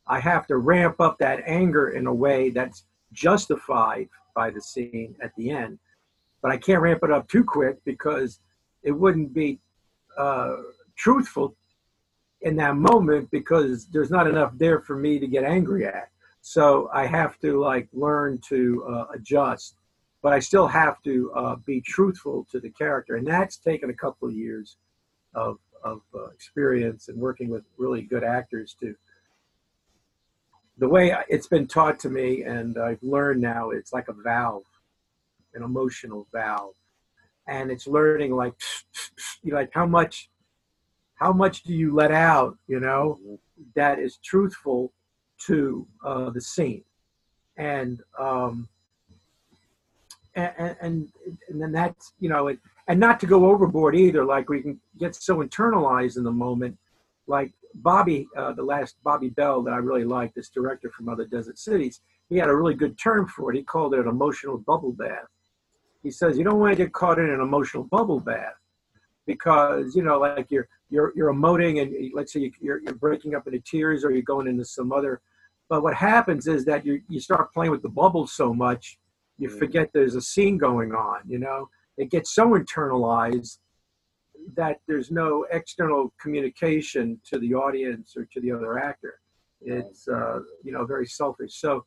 I 0.08 0.20
have 0.20 0.48
to 0.48 0.58
ramp 0.58 1.00
up 1.00 1.18
that 1.20 1.44
anger 1.46 1.90
in 1.90 2.08
a 2.08 2.14
way 2.14 2.50
that's 2.50 2.86
justified 3.14 4.10
by 4.36 4.50
the 4.50 4.62
scene 4.62 5.16
at 5.22 5.32
the 5.36 5.52
end. 5.52 5.80
But 6.42 6.52
I 6.52 6.58
can't 6.58 6.82
ramp 6.82 7.02
it 7.04 7.12
up 7.12 7.30
too 7.30 7.44
quick 7.44 7.78
because 7.86 8.40
it 8.84 8.92
wouldn't 8.92 9.34
be. 9.34 9.60
Uh, 10.18 10.58
truthful 11.02 11.56
in 12.42 12.56
that 12.56 12.76
moment 12.76 13.30
because 13.32 13.88
there's 13.88 14.12
not 14.12 14.28
enough 14.28 14.52
there 14.58 14.82
for 14.82 14.96
me 14.96 15.20
to 15.20 15.28
get 15.28 15.44
angry 15.44 15.86
at. 15.86 16.10
So 16.42 16.90
I 16.94 17.06
have 17.06 17.40
to 17.40 17.60
like 17.60 17.88
learn 17.94 18.40
to 18.50 18.86
uh, 18.88 19.06
adjust, 19.16 19.76
but 20.22 20.34
I 20.34 20.40
still 20.40 20.68
have 20.68 21.02
to 21.04 21.32
uh, 21.34 21.56
be 21.66 21.82
truthful 21.82 22.46
to 22.52 22.60
the 22.60 22.70
character, 22.70 23.16
and 23.16 23.26
that's 23.26 23.58
taken 23.58 23.90
a 23.90 23.94
couple 23.94 24.28
of 24.28 24.34
years 24.34 24.78
of 25.34 25.58
of 25.84 26.02
uh, 26.14 26.26
experience 26.28 27.08
and 27.08 27.18
working 27.18 27.50
with 27.50 27.64
really 27.78 28.02
good 28.02 28.24
actors 28.24 28.76
to. 28.80 28.96
The 30.78 30.90
way 30.90 31.16
it's 31.28 31.48
been 31.48 31.68
taught 31.68 32.00
to 32.00 32.10
me, 32.10 32.44
and 32.44 32.78
I've 32.78 33.04
learned 33.04 33.42
now, 33.42 33.70
it's 33.70 33.94
like 33.94 34.08
a 34.08 34.14
valve, 34.14 34.64
an 35.54 35.64
emotional 35.64 36.28
valve, 36.32 36.74
and 37.48 37.70
it's 37.70 37.88
learning 37.88 38.36
like, 38.36 38.54
like 39.46 39.72
how 39.74 39.86
much 39.86 40.30
how 41.16 41.32
much 41.32 41.62
do 41.62 41.74
you 41.74 41.94
let 41.94 42.12
out 42.12 42.58
you 42.68 42.80
know 42.80 43.20
that 43.76 44.00
is 44.00 44.18
truthful 44.18 44.92
to 45.38 45.88
uh, 46.04 46.32
the 46.32 46.42
scene 46.42 46.84
and 47.58 48.02
um 48.20 48.68
and, 50.36 50.76
and 50.82 51.12
and 51.50 51.62
then 51.62 51.72
that's 51.72 52.14
you 52.20 52.30
know 52.30 52.48
it, 52.48 52.60
and 52.88 53.00
not 53.00 53.20
to 53.20 53.26
go 53.26 53.46
overboard 53.46 53.96
either 53.96 54.24
like 54.26 54.50
we 54.50 54.62
can 54.62 54.80
get 54.98 55.16
so 55.16 55.38
internalized 55.38 56.18
in 56.18 56.24
the 56.24 56.32
moment. 56.32 56.78
Like 57.28 57.54
bobby 57.76 58.28
uh, 58.36 58.52
the 58.52 58.64
last 58.64 58.98
bobby 59.02 59.30
bell 59.30 59.62
that 59.62 59.72
i 59.72 59.78
really 59.78 60.04
like 60.04 60.34
this 60.34 60.50
director 60.50 60.90
from 60.90 61.08
other 61.08 61.24
desert 61.24 61.58
cities 61.58 62.02
he 62.32 62.38
had 62.38 62.48
a 62.48 62.56
really 62.56 62.76
good 62.76 62.98
term 62.98 63.28
for 63.28 63.52
it. 63.52 63.58
He 63.58 63.64
called 63.64 63.94
it 63.94 64.00
an 64.00 64.08
emotional 64.08 64.58
bubble 64.58 64.94
bath. 64.94 65.28
He 66.02 66.10
says 66.10 66.38
you 66.38 66.46
don't 66.46 66.60
want 66.60 66.72
to 66.72 66.82
get 66.82 66.94
caught 66.94 67.20
in 67.20 67.30
an 67.30 67.42
emotional 67.42 67.84
bubble 67.84 68.22
bath 68.22 68.56
because 69.28 69.96
you 69.98 70.02
know 70.02 70.18
like 70.18 70.50
you're 70.50 70.68
you're 70.90 71.12
you're 71.14 71.32
emoting 71.32 71.82
and 71.82 72.12
let's 72.16 72.32
say 72.32 72.52
you're, 72.62 72.80
you're 72.80 72.96
breaking 72.96 73.36
up 73.36 73.48
into 73.48 73.60
tears 73.60 74.06
or 74.06 74.12
you're 74.12 74.22
going 74.22 74.48
into 74.48 74.64
some 74.64 74.94
other 74.94 75.22
but 75.70 75.84
what 75.84 75.94
happens 75.94 76.48
is 76.48 76.66
that 76.66 76.86
you 76.86 77.02
you 77.08 77.20
start 77.20 77.54
playing 77.54 77.70
with 77.70 77.84
the 77.84 77.90
bubbles 77.90 78.32
so 78.32 78.52
much 78.52 78.98
you 79.42 79.50
forget 79.50 79.90
there's 79.94 80.16
a 80.16 80.22
scene 80.22 80.58
going 80.58 80.94
on 80.94 81.22
you 81.28 81.40
know? 81.40 81.70
It 81.98 82.10
gets 82.10 82.34
so 82.34 82.52
internalized 82.52 83.58
that 84.56 84.80
there's 84.88 85.12
no 85.12 85.46
external 85.52 86.14
communication 86.20 87.20
to 87.30 87.38
the 87.38 87.54
audience 87.54 88.16
or 88.18 88.26
to 88.26 88.42
the 88.42 88.52
other 88.52 88.80
actor. 88.80 89.20
It's 89.62 90.08
uh, 90.08 90.40
you 90.64 90.72
know 90.72 90.86
very 90.86 91.06
selfish. 91.06 91.54
So 91.56 91.86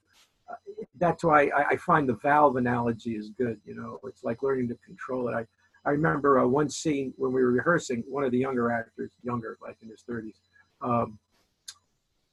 uh, 0.51 0.55
that's 0.99 1.25
why 1.25 1.47
I, 1.49 1.69
I, 1.71 1.77
find 1.77 2.09
the 2.09 2.19
valve 2.23 2.57
analogy 2.57 3.17
is 3.17 3.31
good 3.31 3.59
you 3.65 3.75
know? 3.75 3.99
It's 4.05 4.23
like 4.23 4.43
learning 4.43 4.69
to 4.69 4.77
control 4.87 5.29
it. 5.29 5.33
I 5.33 5.47
I 5.87 5.91
remember 5.91 6.39
uh, 6.39 6.47
one 6.47 6.71
scene 6.71 7.13
when 7.17 7.33
we 7.33 7.43
were 7.43 7.53
rehearsing, 7.53 8.05
one 8.09 8.25
of 8.25 8.31
the 8.31 8.39
younger 8.39 8.71
actors, 8.71 9.11
younger, 9.23 9.59
like 9.61 9.77
in 9.83 9.89
his 9.91 10.03
30s, 10.09 10.37
um, 10.81 11.19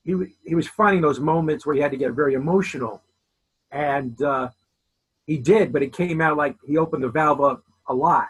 he, 0.04 0.16
he 0.46 0.56
was 0.56 0.68
finding 0.68 1.02
those 1.02 1.20
moments 1.20 1.66
where 1.66 1.76
he 1.76 1.82
had 1.82 1.92
to 1.92 1.98
get 1.98 2.14
very 2.14 2.34
emotional. 2.34 3.02
And 3.72 4.22
uh, 4.22 4.50
he 5.32 5.38
did, 5.38 5.72
but 5.72 5.82
it 5.82 5.94
came 5.94 6.20
out 6.20 6.36
like 6.36 6.58
he 6.66 6.78
opened 6.78 7.04
the 7.04 7.10
valve 7.10 7.42
up 7.42 7.64
a 7.88 7.94
lot. 7.94 8.28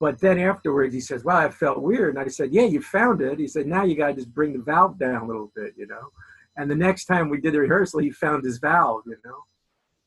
But 0.00 0.20
then 0.20 0.38
afterwards, 0.38 0.92
he 0.92 1.00
says, 1.00 1.24
"Well, 1.24 1.38
I 1.38 1.48
felt 1.48 1.80
weird." 1.80 2.14
And 2.14 2.24
I 2.24 2.28
said, 2.28 2.52
"Yeah, 2.52 2.66
you 2.74 2.82
found 2.82 3.22
it." 3.22 3.38
He 3.38 3.48
said, 3.48 3.66
"Now 3.66 3.84
you 3.84 3.96
got 3.96 4.08
to 4.08 4.14
just 4.14 4.34
bring 4.34 4.52
the 4.52 4.62
valve 4.72 4.98
down 4.98 5.22
a 5.22 5.26
little 5.26 5.50
bit, 5.56 5.72
you 5.78 5.86
know." 5.86 6.12
And 6.56 6.70
the 6.70 6.76
next 6.76 7.06
time 7.06 7.30
we 7.30 7.40
did 7.40 7.54
the 7.54 7.60
rehearsal, 7.60 8.00
he 8.00 8.10
found 8.10 8.44
his 8.44 8.58
valve, 8.58 9.02
you 9.06 9.16
know. 9.24 9.40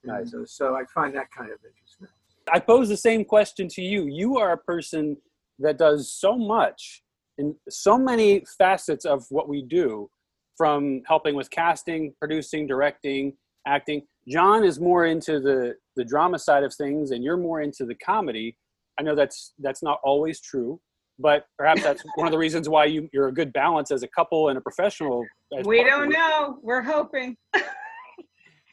Nice. 0.03 0.31
So, 0.31 0.45
so 0.45 0.75
I 0.75 0.83
find 0.93 1.15
that 1.15 1.31
kind 1.31 1.51
of 1.51 1.57
interesting. 1.65 2.07
I 2.53 2.59
pose 2.59 2.87
the 2.87 2.97
same 2.97 3.25
question 3.25 3.67
to 3.69 3.81
you. 3.81 4.05
You 4.05 4.37
are 4.37 4.51
a 4.51 4.57
person 4.57 5.17
that 5.59 5.77
does 5.79 6.13
so 6.13 6.37
much 6.37 7.03
in 7.39 7.55
so 7.69 7.97
many 7.97 8.43
facets 8.57 9.05
of 9.05 9.25
what 9.29 9.49
we 9.49 9.63
do 9.63 10.09
from 10.57 11.01
helping 11.07 11.35
with 11.35 11.49
casting, 11.49 12.13
producing, 12.19 12.67
directing, 12.67 13.33
acting. 13.65 14.03
Jon 14.27 14.63
is 14.63 14.79
more 14.79 15.05
into 15.05 15.39
the 15.39 15.75
the 15.95 16.05
drama 16.05 16.39
side 16.39 16.63
of 16.63 16.73
things 16.73 17.11
and 17.11 17.23
you're 17.23 17.37
more 17.37 17.61
into 17.61 17.85
the 17.85 17.95
comedy. 17.95 18.55
I 18.99 19.03
know 19.03 19.15
that's 19.15 19.53
that's 19.59 19.83
not 19.83 19.99
always 20.03 20.39
true, 20.39 20.79
but 21.19 21.45
perhaps 21.57 21.83
that's 21.83 22.03
one 22.15 22.27
of 22.27 22.31
the 22.31 22.37
reasons 22.37 22.69
why 22.69 22.85
you, 22.85 23.09
you're 23.13 23.27
a 23.27 23.33
good 23.33 23.51
balance 23.53 23.91
as 23.91 24.03
a 24.03 24.07
couple 24.07 24.49
and 24.49 24.57
a 24.57 24.61
professional. 24.61 25.25
We 25.63 25.83
don't 25.83 26.09
know. 26.09 26.59
We're 26.61 26.81
hoping. 26.81 27.37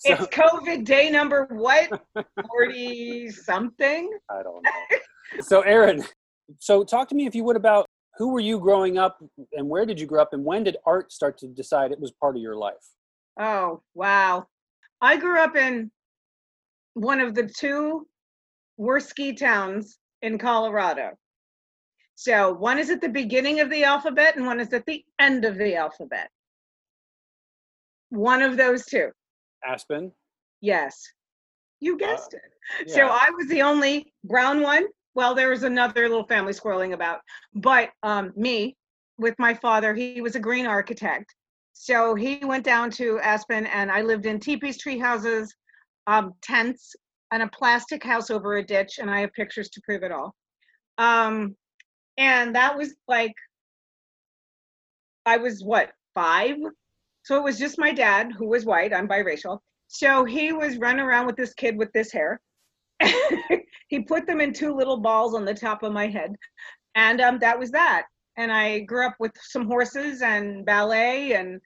So, 0.01 0.13
it's 0.13 0.27
COVID 0.29 0.85
day 0.85 1.11
number 1.11 1.47
what? 1.51 1.91
40 2.51 3.31
something? 3.31 4.17
I 4.31 4.43
don't 4.45 4.63
know. 4.63 5.41
so, 5.41 5.63
Eren, 5.63 6.07
so 6.61 6.85
talk 6.85 7.09
to 7.09 7.17
me, 7.17 7.27
if 7.27 7.35
you 7.35 7.43
would, 7.43 7.57
about 7.57 7.87
who 8.17 8.33
were 8.33 8.41
you 8.41 8.61
growing 8.61 8.97
up 8.97 9.23
and 9.53 9.69
where 9.69 9.85
did 9.85 9.99
you 9.99 10.07
grow 10.07 10.23
up 10.23 10.33
and 10.33 10.45
when 10.45 10.63
did 10.63 10.77
art 10.87 11.13
start 11.13 11.37
to 11.39 11.49
decide 11.49 11.91
it 11.91 11.99
was 11.99 12.13
part 12.13 12.37
of 12.37 12.43
your 12.43 12.55
life? 12.55 12.75
Oh, 13.41 13.83
wow. 13.95 14.47
I 15.01 15.17
grew 15.17 15.39
up 15.39 15.57
in 15.57 15.91
one 16.95 17.21
of 17.21 17.35
the 17.35 17.47
two 17.47 18.07
worst 18.77 19.09
ski 19.09 19.33
towns 19.33 19.99
in 20.23 20.39
Colorado. 20.39 21.11
So 22.15 22.53
one 22.53 22.79
is 22.79 22.91
at 22.91 23.01
the 23.01 23.09
beginning 23.09 23.61
of 23.61 23.71
the 23.71 23.85
alphabet 23.85 24.37
and 24.37 24.45
one 24.45 24.59
is 24.59 24.73
at 24.73 24.85
the 24.87 25.05
end 25.21 25.45
of 25.45 25.57
the 25.57 25.77
alphabet. 25.77 26.29
One 28.11 28.43
of 28.43 28.57
those 28.57 28.85
two. 28.87 29.11
Aspen? 29.65 30.11
Yes. 30.61 31.01
You 31.81 31.95
uh, 31.95 31.99
guessed 31.99 32.35
uh, 32.35 32.39
it. 32.39 32.89
Yeah. 32.89 32.95
So 32.95 33.07
I 33.07 33.31
was 33.37 33.47
the 33.49 33.63
only 33.63 34.13
brown 34.25 34.63
one. 34.63 34.87
Well, 35.15 35.35
there 35.35 35.51
was 35.51 35.63
another 35.63 36.09
little 36.09 36.27
family 36.27 36.53
squirreling 36.53 36.93
about, 36.93 37.21
but 37.55 37.91
um, 38.03 38.33
me 38.37 38.77
with 39.19 39.35
my 39.39 39.55
father, 39.55 39.95
he 39.95 40.21
was 40.21 40.37
a 40.37 40.41
green 40.41 40.67
architect. 40.67 41.35
So 41.81 42.15
he 42.15 42.41
went 42.45 42.65
down 42.65 42.91
to 42.93 43.21
Aspen 43.21 43.67
and 43.67 43.91
I 43.91 44.03
lived 44.03 44.27
in 44.27 44.41
teepees, 44.41 44.79
tree 44.79 44.99
houses, 44.99 45.55
um, 46.07 46.35
tents, 46.43 46.97
and 47.31 47.43
a 47.43 47.49
plastic 47.49 48.03
house 48.03 48.31
over 48.31 48.57
a 48.57 48.65
ditch. 48.65 48.99
And 48.99 49.11
I 49.11 49.21
have 49.21 49.33
pictures 49.33 49.69
to 49.71 49.81
prove 49.83 50.03
it 50.03 50.13
all. 50.13 50.35
Um, 50.99 51.57
and 52.17 52.55
that 52.55 52.77
was 52.77 52.95
like, 53.07 53.35
I 55.25 55.37
was 55.37 55.63
what, 55.63 55.93
five 56.15 56.57
so 57.29 57.37
it 57.37 57.43
was 57.43 57.59
just 57.59 57.79
my 57.79 57.93
dad, 57.93 58.33
who 58.33 58.49
was 58.49 58.65
white. 58.65 58.95
I'm 58.95 59.07
biracial. 59.07 59.59
So 59.89 60.25
he 60.25 60.55
was 60.55 60.79
running 60.79 61.05
around 61.05 61.27
with 61.27 61.37
this 61.37 61.53
kid 61.53 61.77
with 61.77 61.93
this 61.93 62.11
hair. 62.11 62.41
he 63.89 64.01
put 64.01 64.27
them 64.27 64.41
in 64.41 64.55
two 64.55 64.75
little 64.75 64.97
balls 64.97 65.35
on 65.35 65.45
the 65.45 65.53
top 65.53 65.83
of 65.83 65.93
my 65.93 66.07
head. 66.07 66.35
And 66.95 67.21
um, 67.21 67.39
that 67.41 67.59
was 67.59 67.71
that. 67.73 68.07
And 68.39 68.51
I 68.51 68.81
grew 68.81 69.07
up 69.07 69.17
with 69.19 69.33
some 69.43 69.67
horses 69.67 70.23
and 70.23 70.65
ballet 70.65 71.33
and, 71.33 71.61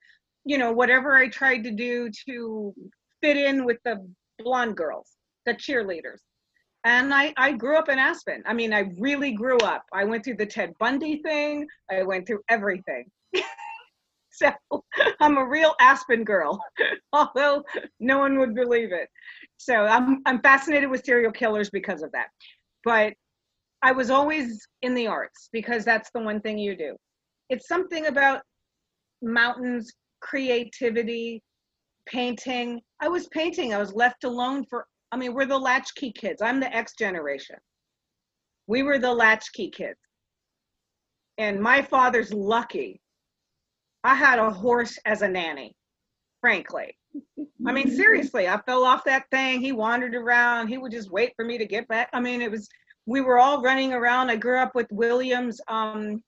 you 0.45 0.59
know, 0.59 0.73
whatever 0.73 1.14
I 1.14 1.29
tried 1.29 1.62
to 1.64 1.71
do 1.71 2.11
to 2.26 2.75
fit 3.21 3.37
in 3.37 3.64
with 3.64 3.79
the 3.85 4.05
blonde 4.38 4.76
girls, 4.76 5.11
the 5.47 5.55
cheerleaders. 5.55 6.19
And 6.85 7.14
I, 7.14 7.33
I 7.37 7.52
grew 7.52 7.76
up 7.76 7.88
in 7.88 7.99
Aspen. 7.99 8.43
I 8.47 8.55
mean, 8.55 8.73
I 8.73 8.91
really 8.99 9.33
grew 9.33 9.59
up. 9.59 9.85
I 9.93 10.02
went 10.05 10.25
through 10.25 10.38
the 10.38 10.47
Ted 10.47 10.73
Bundy 10.81 11.23
thing, 11.23 11.69
I 11.91 12.02
went 12.02 12.26
through 12.26 12.41
everything. 12.49 13.05
So 14.35 14.50
I'm 15.21 15.37
a 15.37 15.47
real 15.47 15.75
Aspen 15.79 16.25
girl, 16.25 16.59
although 17.12 17.62
no 18.00 18.19
one 18.19 18.38
would 18.38 18.55
believe 18.55 18.91
it. 18.91 19.09
So 19.59 19.75
I'm 19.75 20.23
I'm 20.25 20.41
fascinated 20.41 20.91
with 20.91 21.05
serial 21.05 21.33
killers 21.33 21.69
because 21.71 22.02
of 22.02 22.11
that. 22.12 22.29
But 22.83 23.12
I 23.83 23.93
was 23.93 24.11
always 24.11 24.67
in 24.83 24.95
the 24.95 25.07
arts 25.07 25.49
because 25.53 25.85
that's 25.85 26.11
the 26.15 26.21
one 26.21 26.41
thing 26.41 26.59
you 26.59 26.77
do. 26.77 26.97
It's 27.49 27.69
something 27.69 28.07
about 28.07 28.43
mountains, 29.21 29.93
creativity, 30.21 31.43
painting. 32.07 32.81
I 33.01 33.09
was 33.09 33.29
painting. 33.29 33.75
I 33.75 33.79
was 33.79 33.93
left 33.93 34.25
alone 34.25 34.65
for 34.69 34.87
I 35.11 35.17
mean, 35.17 35.35
we're 35.35 35.47
the 35.47 35.59
latchkey 35.59 36.12
kids. 36.12 36.41
I'm 36.41 36.59
the 36.59 36.75
X 36.75 36.95
generation. 36.99 37.57
We 38.67 38.83
were 38.83 38.99
the 38.99 39.12
latchkey 39.12 39.71
kids. 39.71 39.99
And 41.37 41.61
my 41.61 41.83
father's 41.83 42.33
lucky 42.33 43.03
I 44.05 44.15
had 44.15 44.39
a 44.39 44.51
horse 44.51 44.99
as 45.05 45.23
a 45.23 45.29
nanny, 45.29 45.77
frankly. 46.41 46.97
I 47.67 47.73
mean, 47.73 47.91
seriously, 47.97 48.49
I 48.49 48.61
fell 48.62 48.85
off 48.85 49.05
that 49.05 49.27
thing. 49.31 49.61
He 49.61 49.73
wandered 49.73 50.15
around. 50.15 50.69
He 50.69 50.79
would 50.79 50.93
just 50.93 51.11
wait 51.11 51.33
for 51.37 51.45
me 51.45 51.59
to 51.59 51.67
get 51.67 51.87
back. 51.89 52.09
I 52.12 52.21
mean, 52.21 52.43
it 52.43 52.51
was, 52.51 52.69
we 53.07 53.21
were 53.21 53.39
all 53.39 53.63
running 53.63 53.93
around. 53.93 54.31
I 54.31 54.37
grew 54.37 54.59
up 54.59 54.75
with 54.75 54.87
Williams. 54.91 55.61
Um, 55.69 56.23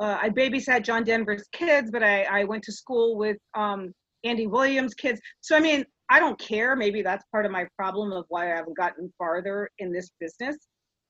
uh, 0.00 0.18
I 0.20 0.30
babysat 0.30 0.84
John 0.84 1.04
Denver's 1.04 1.44
kids, 1.52 1.90
but 1.90 2.02
I, 2.02 2.24
I 2.24 2.44
went 2.44 2.62
to 2.64 2.72
school 2.72 3.16
with 3.16 3.36
um, 3.54 3.92
Andy 4.24 4.46
Williams' 4.46 4.94
kids. 4.94 5.20
So, 5.40 5.56
I 5.56 5.60
mean, 5.60 5.84
I 6.10 6.18
don't 6.18 6.38
care. 6.38 6.74
Maybe 6.74 7.02
that's 7.02 7.24
part 7.30 7.46
of 7.46 7.52
my 7.52 7.66
problem 7.76 8.12
of 8.12 8.24
why 8.28 8.52
I 8.52 8.56
haven't 8.56 8.76
gotten 8.76 9.12
farther 9.18 9.70
in 9.78 9.92
this 9.92 10.10
business 10.20 10.56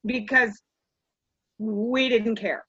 because 0.04 0.60
we 1.58 2.08
didn't 2.08 2.36
care. 2.36 2.64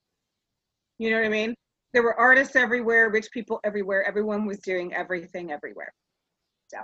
You 0.97 1.11
know 1.11 1.17
what 1.17 1.25
I 1.25 1.29
mean? 1.29 1.55
there 1.95 2.03
were 2.03 2.19
artists 2.19 2.57
everywhere, 2.57 3.09
rich 3.09 3.31
people 3.31 3.61
everywhere. 3.63 4.03
Everyone 4.03 4.45
was 4.45 4.59
doing 4.59 4.93
everything 4.93 5.53
everywhere. 5.53 5.93
So 6.67 6.79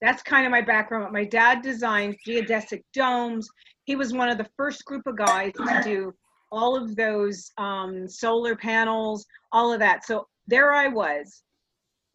that's 0.00 0.24
kind 0.24 0.44
of 0.44 0.50
my 0.50 0.60
background. 0.60 1.12
My 1.12 1.24
dad 1.24 1.62
designed 1.62 2.16
geodesic 2.26 2.82
domes. 2.92 3.48
He 3.84 3.96
was 3.96 4.12
one 4.12 4.28
of 4.28 4.38
the 4.38 4.48
first 4.56 4.84
group 4.84 5.06
of 5.06 5.16
guys 5.16 5.52
to 5.54 5.80
do 5.82 6.12
all 6.50 6.76
of 6.76 6.96
those 6.96 7.50
um, 7.58 8.08
solar 8.08 8.54
panels, 8.54 9.26
all 9.52 9.72
of 9.72 9.80
that. 9.80 10.04
So 10.04 10.26
there 10.46 10.72
I 10.72 10.88
was 10.88 11.42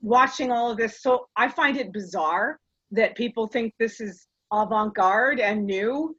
watching 0.02 0.52
all 0.52 0.72
of 0.72 0.78
this. 0.78 1.02
So 1.02 1.28
I 1.36 1.50
find 1.50 1.78
it 1.78 1.92
bizarre 1.92 2.60
that 2.92 3.18
people 3.18 3.48
think 3.48 3.74
this 3.80 4.00
is 4.00 4.28
avant 4.54 4.94
garde 4.96 5.40
and 5.40 5.66
new. 5.66 6.16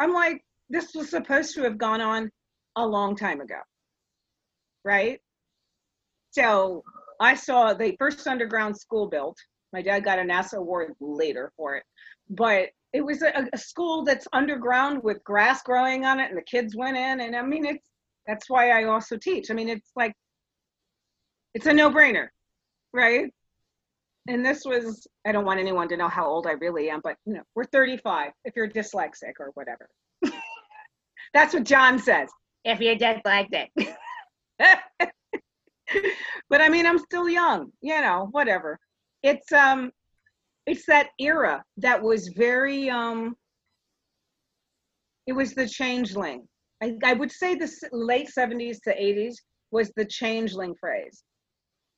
I'm 0.00 0.12
like, 0.12 0.44
this 0.68 0.94
was 0.94 1.10
supposed 1.10 1.54
to 1.54 1.62
have 1.62 1.78
gone 1.78 2.00
on 2.00 2.30
a 2.76 2.86
long 2.86 3.16
time 3.16 3.40
ago 3.40 3.60
right? 4.84 5.18
So 6.30 6.84
I 7.20 7.34
saw 7.34 7.74
the 7.74 7.96
first 7.98 8.26
underground 8.26 8.76
school 8.76 9.08
built. 9.08 9.36
My 9.72 9.82
dad 9.82 10.04
got 10.04 10.18
a 10.18 10.22
NASA 10.22 10.54
award 10.54 10.92
later 11.00 11.52
for 11.56 11.76
it, 11.76 11.84
but 12.30 12.68
it 12.94 13.04
was 13.04 13.22
a, 13.22 13.48
a, 13.52 13.58
school 13.58 14.04
that's 14.04 14.28
underground 14.32 15.02
with 15.02 15.22
grass 15.24 15.62
growing 15.62 16.04
on 16.04 16.20
it, 16.20 16.28
and 16.28 16.38
the 16.38 16.42
kids 16.42 16.76
went 16.76 16.96
in. 16.96 17.20
And 17.20 17.34
I 17.34 17.42
mean, 17.42 17.66
it's 17.66 17.84
that's 18.24 18.48
why 18.48 18.70
I 18.70 18.84
also 18.84 19.16
teach. 19.16 19.50
I 19.50 19.54
mean, 19.54 19.68
it's 19.68 19.90
like 19.96 20.14
it's 21.54 21.66
a 21.66 21.72
no-brainer, 21.72 22.28
right? 22.92 23.34
And 24.28 24.46
this 24.46 24.64
was 24.64 25.08
I 25.26 25.32
don't 25.32 25.44
want 25.44 25.58
anyone 25.58 25.88
to 25.88 25.96
know 25.96 26.08
how 26.08 26.24
old 26.24 26.46
I 26.46 26.52
really 26.52 26.88
am, 26.88 27.00
but 27.02 27.16
you 27.26 27.34
know, 27.34 27.42
we're 27.56 27.64
35 27.64 28.30
if 28.44 28.54
you're 28.54 28.68
dyslexic 28.68 29.34
or 29.40 29.50
whatever. 29.54 29.88
that's 31.34 31.52
what 31.52 31.64
Jon 31.64 31.98
says. 31.98 32.30
If 32.64 32.78
you're 32.78 32.96
dyslexic. 32.96 33.70
but 36.48 36.60
I 36.60 36.68
mean, 36.68 36.86
I'm 36.86 37.00
still 37.00 37.28
young, 37.28 37.72
you 37.82 38.00
know, 38.00 38.28
whatever. 38.30 38.78
It's 39.24 39.50
um, 39.52 39.90
it's 40.66 40.86
that 40.86 41.08
era 41.18 41.62
that 41.78 42.02
was 42.02 42.28
very 42.36 42.90
um. 42.90 43.36
It 45.26 45.32
was 45.32 45.54
the 45.54 45.66
changeling. 45.66 46.46
I, 46.82 46.94
I 47.02 47.14
would 47.14 47.32
say 47.32 47.54
the 47.54 47.70
late 47.92 48.28
70s 48.36 48.76
to 48.82 48.94
80s 48.94 49.36
was 49.70 49.90
the 49.96 50.04
changeling 50.04 50.74
phrase. 50.78 51.22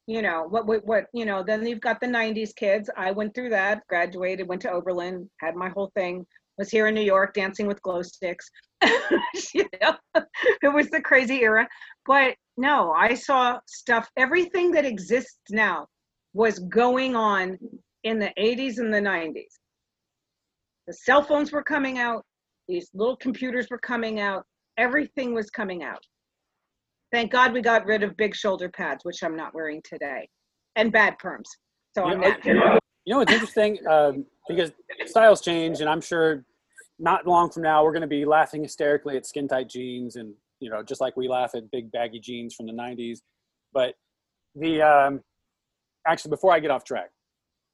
You 0.06 0.22
know 0.22 0.46
what, 0.48 0.66
what? 0.66 0.86
What? 0.86 1.06
You 1.12 1.24
know. 1.24 1.42
Then 1.44 1.66
you've 1.66 1.80
got 1.80 2.00
the 2.00 2.06
90s 2.06 2.54
kids. 2.54 2.88
I 2.96 3.10
went 3.10 3.34
through 3.34 3.50
that. 3.50 3.82
Graduated. 3.88 4.46
Went 4.46 4.62
to 4.62 4.70
Oberlin. 4.70 5.28
Had 5.40 5.56
my 5.56 5.68
whole 5.68 5.90
thing. 5.96 6.24
Was 6.58 6.70
here 6.70 6.86
in 6.86 6.94
New 6.94 7.02
York 7.02 7.34
dancing 7.34 7.66
with 7.66 7.82
glow 7.82 8.02
sticks. 8.02 8.48
you 9.54 9.68
know, 9.82 9.96
it 10.62 10.72
was 10.72 10.88
the 10.90 11.00
crazy 11.00 11.42
era. 11.42 11.68
But 12.06 12.36
no, 12.56 12.92
I 12.92 13.14
saw 13.14 13.58
stuff, 13.66 14.08
everything 14.16 14.70
that 14.72 14.86
exists 14.86 15.38
now 15.50 15.86
was 16.32 16.58
going 16.58 17.16
on 17.16 17.58
in 18.06 18.18
the 18.18 18.32
80s 18.38 18.78
and 18.78 18.94
the 18.94 19.00
90s. 19.00 19.58
The 20.86 20.92
cell 20.92 21.22
phones 21.22 21.50
were 21.50 21.62
coming 21.62 21.98
out, 21.98 22.24
these 22.68 22.88
little 22.94 23.16
computers 23.16 23.66
were 23.70 23.78
coming 23.78 24.20
out, 24.20 24.44
everything 24.78 25.34
was 25.34 25.50
coming 25.50 25.82
out. 25.82 26.02
Thank 27.12 27.32
God 27.32 27.52
we 27.52 27.60
got 27.60 27.84
rid 27.84 28.02
of 28.02 28.16
big 28.16 28.34
shoulder 28.34 28.68
pads, 28.68 29.04
which 29.04 29.22
I'm 29.24 29.36
not 29.36 29.54
wearing 29.54 29.82
today, 29.84 30.28
and 30.76 30.92
bad 30.92 31.16
perms. 31.22 31.46
So 31.96 32.06
you 32.06 32.12
I'm 32.12 32.20
know, 32.20 32.78
You 33.04 33.12
know 33.14 33.18
what's 33.18 33.32
interesting? 33.32 33.78
Um, 33.88 34.24
because 34.48 34.70
styles 35.06 35.40
change, 35.40 35.80
and 35.80 35.88
I'm 35.88 36.00
sure 36.00 36.44
not 37.00 37.26
long 37.26 37.50
from 37.50 37.62
now 37.62 37.84
we're 37.84 37.92
going 37.92 38.02
to 38.02 38.06
be 38.06 38.24
laughing 38.24 38.62
hysterically 38.62 39.16
at 39.16 39.26
skin 39.26 39.48
tight 39.48 39.68
jeans 39.68 40.16
and 40.16 40.32
you 40.60 40.70
know, 40.70 40.82
just 40.82 41.00
like 41.00 41.16
we 41.16 41.28
laugh 41.28 41.54
at 41.54 41.70
big 41.70 41.90
baggy 41.92 42.18
jeans 42.20 42.54
from 42.54 42.66
the 42.66 42.72
90s. 42.72 43.18
But 43.72 43.94
the, 44.54 44.82
um, 44.82 45.20
actually, 46.06 46.30
before 46.30 46.52
I 46.52 46.60
get 46.60 46.70
off 46.70 46.84
track, 46.84 47.10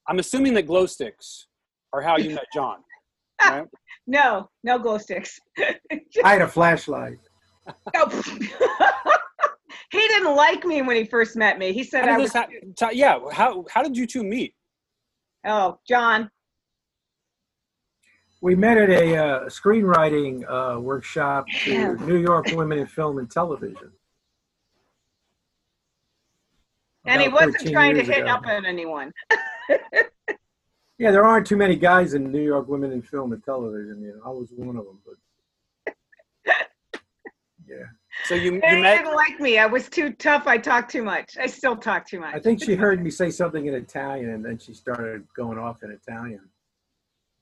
I'm 0.08 0.18
assuming 0.18 0.54
that 0.54 0.66
glow 0.66 0.86
sticks 0.86 1.46
are 1.92 2.00
how 2.00 2.16
you 2.16 2.30
met 2.34 2.46
Jon. 2.54 2.78
Right? 3.44 3.66
no, 4.06 4.48
no 4.62 4.78
glow 4.78 4.98
sticks. 4.98 5.40
I 5.58 6.32
had 6.32 6.42
a 6.42 6.48
flashlight. 6.48 7.18
Oh, 7.96 8.08
he 9.92 9.98
didn't 9.98 10.34
like 10.34 10.64
me 10.64 10.82
when 10.82 10.96
he 10.96 11.04
first 11.04 11.36
met 11.36 11.58
me. 11.58 11.72
He 11.72 11.84
said, 11.84 12.06
how 12.06 12.14
I 12.14 12.18
was. 12.18 12.32
Ha- 12.32 12.48
yeah. 12.92 13.20
How, 13.32 13.64
how 13.70 13.84
did 13.84 13.96
you 13.96 14.04
two 14.04 14.24
meet? 14.24 14.54
Oh, 15.46 15.78
Jon, 15.88 16.28
we 18.42 18.56
met 18.56 18.76
at 18.76 18.90
a 18.90 19.16
uh, 19.16 19.44
screenwriting 19.44 20.44
uh, 20.50 20.78
workshop 20.80 21.46
for 21.64 21.96
New 21.98 22.16
York 22.16 22.46
Women 22.52 22.80
in 22.80 22.86
Film 22.88 23.18
and 23.18 23.30
Television. 23.30 23.92
And 27.06 27.22
he 27.22 27.28
wasn't 27.28 27.70
trying 27.70 27.94
to 27.94 28.02
hit 28.02 28.22
ago. 28.22 28.30
up 28.30 28.46
on 28.46 28.66
anyone. 28.66 29.12
Yeah, 30.98 31.10
there 31.10 31.24
aren't 31.24 31.46
too 31.46 31.56
many 31.56 31.76
guys 31.76 32.14
in 32.14 32.30
New 32.30 32.42
York 32.42 32.68
Women 32.68 32.92
in 32.92 33.02
Film 33.02 33.32
and 33.32 33.44
Television. 33.44 34.02
You 34.02 34.16
know, 34.16 34.22
I 34.24 34.30
was 34.30 34.50
one 34.54 34.76
of 34.76 34.84
them, 34.84 34.98
but 35.04 35.16
yeah. 37.66 37.84
So 38.24 38.34
you, 38.34 38.54
you 38.54 38.60
they 38.60 38.80
met... 38.80 38.98
didn't 38.98 39.14
like 39.14 39.40
me. 39.40 39.58
I 39.58 39.66
was 39.66 39.88
too 39.88 40.12
tough. 40.12 40.46
I 40.46 40.58
talked 40.58 40.90
too 40.90 41.02
much. 41.02 41.36
I 41.40 41.46
still 41.46 41.76
talk 41.76 42.06
too 42.06 42.20
much. 42.20 42.34
I 42.34 42.38
think 42.38 42.62
she 42.62 42.74
heard 42.74 43.02
me 43.02 43.10
say 43.10 43.30
something 43.30 43.66
in 43.66 43.74
Italian, 43.74 44.30
and 44.30 44.44
then 44.44 44.58
she 44.58 44.74
started 44.74 45.26
going 45.36 45.58
off 45.58 45.82
in 45.82 45.90
Italian. 45.90 46.48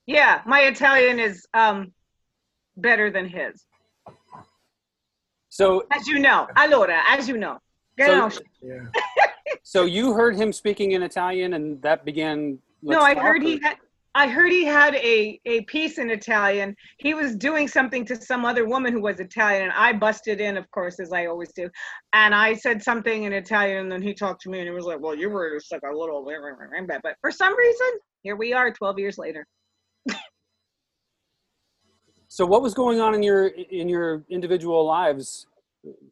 Yeah, 0.07 0.41
my 0.45 0.61
Italian 0.61 1.19
is 1.19 1.45
um, 1.53 1.93
better 2.77 3.11
than 3.11 3.27
his. 3.27 3.65
So, 5.49 5.85
as 5.91 6.07
you 6.07 6.19
know, 6.19 6.47
allora, 6.55 7.01
as 7.07 7.27
you 7.27 7.37
know. 7.37 7.59
So, 7.99 8.31
yeah. 8.63 8.79
so 9.63 9.85
you 9.85 10.13
heard 10.13 10.35
him 10.35 10.51
speaking 10.51 10.91
in 10.91 11.03
Italian, 11.03 11.53
and 11.53 11.81
that 11.81 12.05
began. 12.05 12.59
No, 12.81 12.99
I 12.99 13.15
heard 13.15 13.41
or... 13.41 13.45
he 13.45 13.59
had. 13.61 13.77
I 14.13 14.27
heard 14.27 14.51
he 14.51 14.65
had 14.65 14.95
a 14.95 15.39
a 15.45 15.61
piece 15.61 15.97
in 15.97 16.09
Italian. 16.09 16.75
He 16.97 17.13
was 17.13 17.35
doing 17.35 17.67
something 17.67 18.03
to 18.05 18.15
some 18.15 18.43
other 18.43 18.67
woman 18.67 18.91
who 18.91 19.01
was 19.01 19.19
Italian, 19.19 19.63
and 19.63 19.71
I 19.71 19.93
busted 19.93 20.41
in, 20.41 20.57
of 20.57 20.69
course, 20.71 20.99
as 20.99 21.13
I 21.13 21.27
always 21.27 21.53
do. 21.53 21.69
And 22.11 22.35
I 22.35 22.53
said 22.55 22.83
something 22.83 23.23
in 23.23 23.31
Italian, 23.31 23.77
and 23.77 23.91
then 23.91 24.01
he 24.01 24.13
talked 24.13 24.41
to 24.41 24.49
me, 24.49 24.59
and 24.59 24.67
he 24.67 24.73
was 24.73 24.85
like, 24.85 24.99
"Well, 24.99 25.15
you 25.15 25.29
were 25.29 25.57
just 25.57 25.71
like 25.71 25.83
a 25.83 25.95
little," 25.95 26.25
but 26.25 27.15
for 27.21 27.31
some 27.31 27.57
reason, 27.57 27.87
here 28.23 28.35
we 28.35 28.51
are, 28.53 28.71
twelve 28.71 28.99
years 28.99 29.17
later. 29.17 29.47
so 32.27 32.45
what 32.45 32.61
was 32.61 32.73
going 32.73 32.99
on 32.99 33.13
in 33.13 33.21
your 33.21 33.47
in 33.47 33.87
your 33.87 34.23
individual 34.29 34.85
lives 34.85 35.47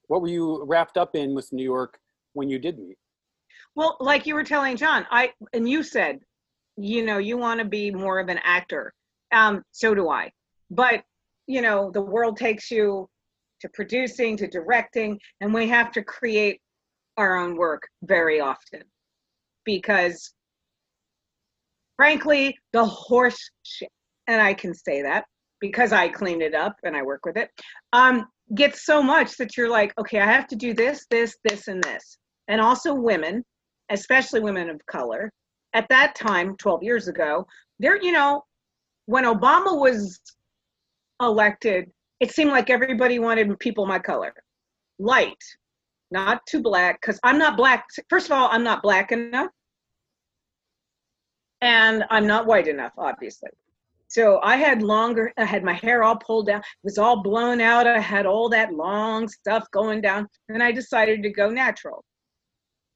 what 0.08 0.21
were 0.21 0.28
you 0.28 0.63
wrapped 0.65 0.97
up 0.97 1.15
in 1.15 1.34
with 1.34 1.52
new 1.54 1.63
york 1.63 1.99
when 2.34 2.49
you 2.49 2.60
did 2.60 2.78
meet 2.78 2.97
well 3.76 3.98
like 4.00 4.26
you 4.26 4.36
were 4.36 4.44
telling 4.44 4.76
john 4.76 5.06
i 5.12 5.32
and 5.54 5.70
you 5.70 5.84
said 5.84 6.20
you 6.82 7.06
know 7.06 7.18
you 7.18 7.38
want 7.38 7.60
to 7.60 7.66
be 7.66 7.92
more 7.92 8.20
of 8.20 8.30
an 8.30 8.40
actor. 8.44 8.94
Um 9.32 9.64
so 9.72 9.94
do 9.94 10.10
i. 10.10 10.32
But 10.72 11.04
you 11.48 11.62
know 11.62 11.92
the 11.92 12.02
world 12.02 12.38
takes 12.38 12.72
you 12.72 13.08
to 13.62 13.70
producing 13.70 14.38
to 14.38 14.48
directing 14.48 15.20
and 15.42 15.54
we 15.54 15.68
have 15.68 15.92
to 15.92 16.04
create 16.04 16.62
our 17.18 17.36
own 17.38 17.58
work 17.58 17.84
very 18.04 18.40
often. 18.40 18.84
Because 19.66 20.34
frankly, 21.98 22.58
the 22.72 22.86
horse 22.86 23.50
shit, 23.64 23.90
and 24.28 24.42
I 24.42 24.54
can 24.54 24.74
say 24.74 25.02
that 25.02 25.26
because 25.60 25.92
I 25.92 26.08
clean 26.08 26.42
it 26.42 26.56
up 26.56 26.78
and 26.84 26.96
I 26.96 27.02
work 27.02 27.26
with 27.26 27.36
it, 27.36 27.50
um, 27.92 28.26
gets 28.56 28.86
so 28.86 29.04
much 29.04 29.36
that 29.38 29.58
you're 29.58 29.70
like, 29.70 29.94
okay, 30.00 30.22
I 30.22 30.26
have 30.26 30.48
to 30.48 30.56
do 30.56 30.74
this, 30.74 31.06
this, 31.10 31.36
this, 31.44 31.68
and 31.68 31.84
this. 31.84 32.18
and 32.48 32.62
also 32.62 32.94
women, 32.94 33.44
especially 33.89 34.39
women 34.39 34.69
of 34.69 34.86
color. 34.86 35.32
At 35.73 35.88
that 35.89 36.15
time, 36.15 36.56
12 36.58 36.84
years 36.84 37.08
ago, 37.08 37.45
there, 37.80 38.02
you 38.02 38.12
know, 38.12 38.43
when 39.06 39.23
Obama 39.23 39.80
was 39.80 40.19
elected, 41.21 41.91
it 42.19 42.32
seemed 42.32 42.52
like 42.52 42.69
everybody 42.69 43.19
wanted 43.19 43.58
people 43.60 43.86
my 43.86 43.99
color, 43.99 44.34
light, 44.97 45.43
not 46.12 46.45
too 46.45 46.62
black, 46.62 47.02
because 47.02 47.19
I'm 47.23 47.38
not 47.38 47.56
black. 47.56 47.86
First 48.10 48.28
of 48.28 48.34
all, 48.34 48.49
I'm 48.52 48.63
not 48.63 48.82
black 48.82 49.12
enough, 49.12 49.52
and 51.62 52.04
I'm 52.10 52.28
not 52.28 52.45
white 52.45 52.67
enough, 52.67 52.93
obviously. 52.97 53.49
So 54.08 54.39
I 54.41 54.56
had 54.56 54.82
longer, 54.82 55.32
I 55.38 55.45
had 55.45 55.63
my 55.63 55.73
hair 55.73 56.04
all 56.04 56.15
pulled 56.17 56.47
down, 56.47 56.62
it 56.62 56.65
was 56.84 56.97
all 56.97 57.21
blown 57.21 57.62
out. 57.62 57.86
I 57.86 57.99
had 57.99 58.25
all 58.25 58.49
that 58.49 58.73
long 58.73 59.28
stuff 59.28 59.69
going 59.71 60.02
down, 60.02 60.28
and 60.49 60.63
I 60.63 60.71
decided 60.71 61.21
to 61.23 61.30
go 61.30 61.49
natural. 61.49 62.04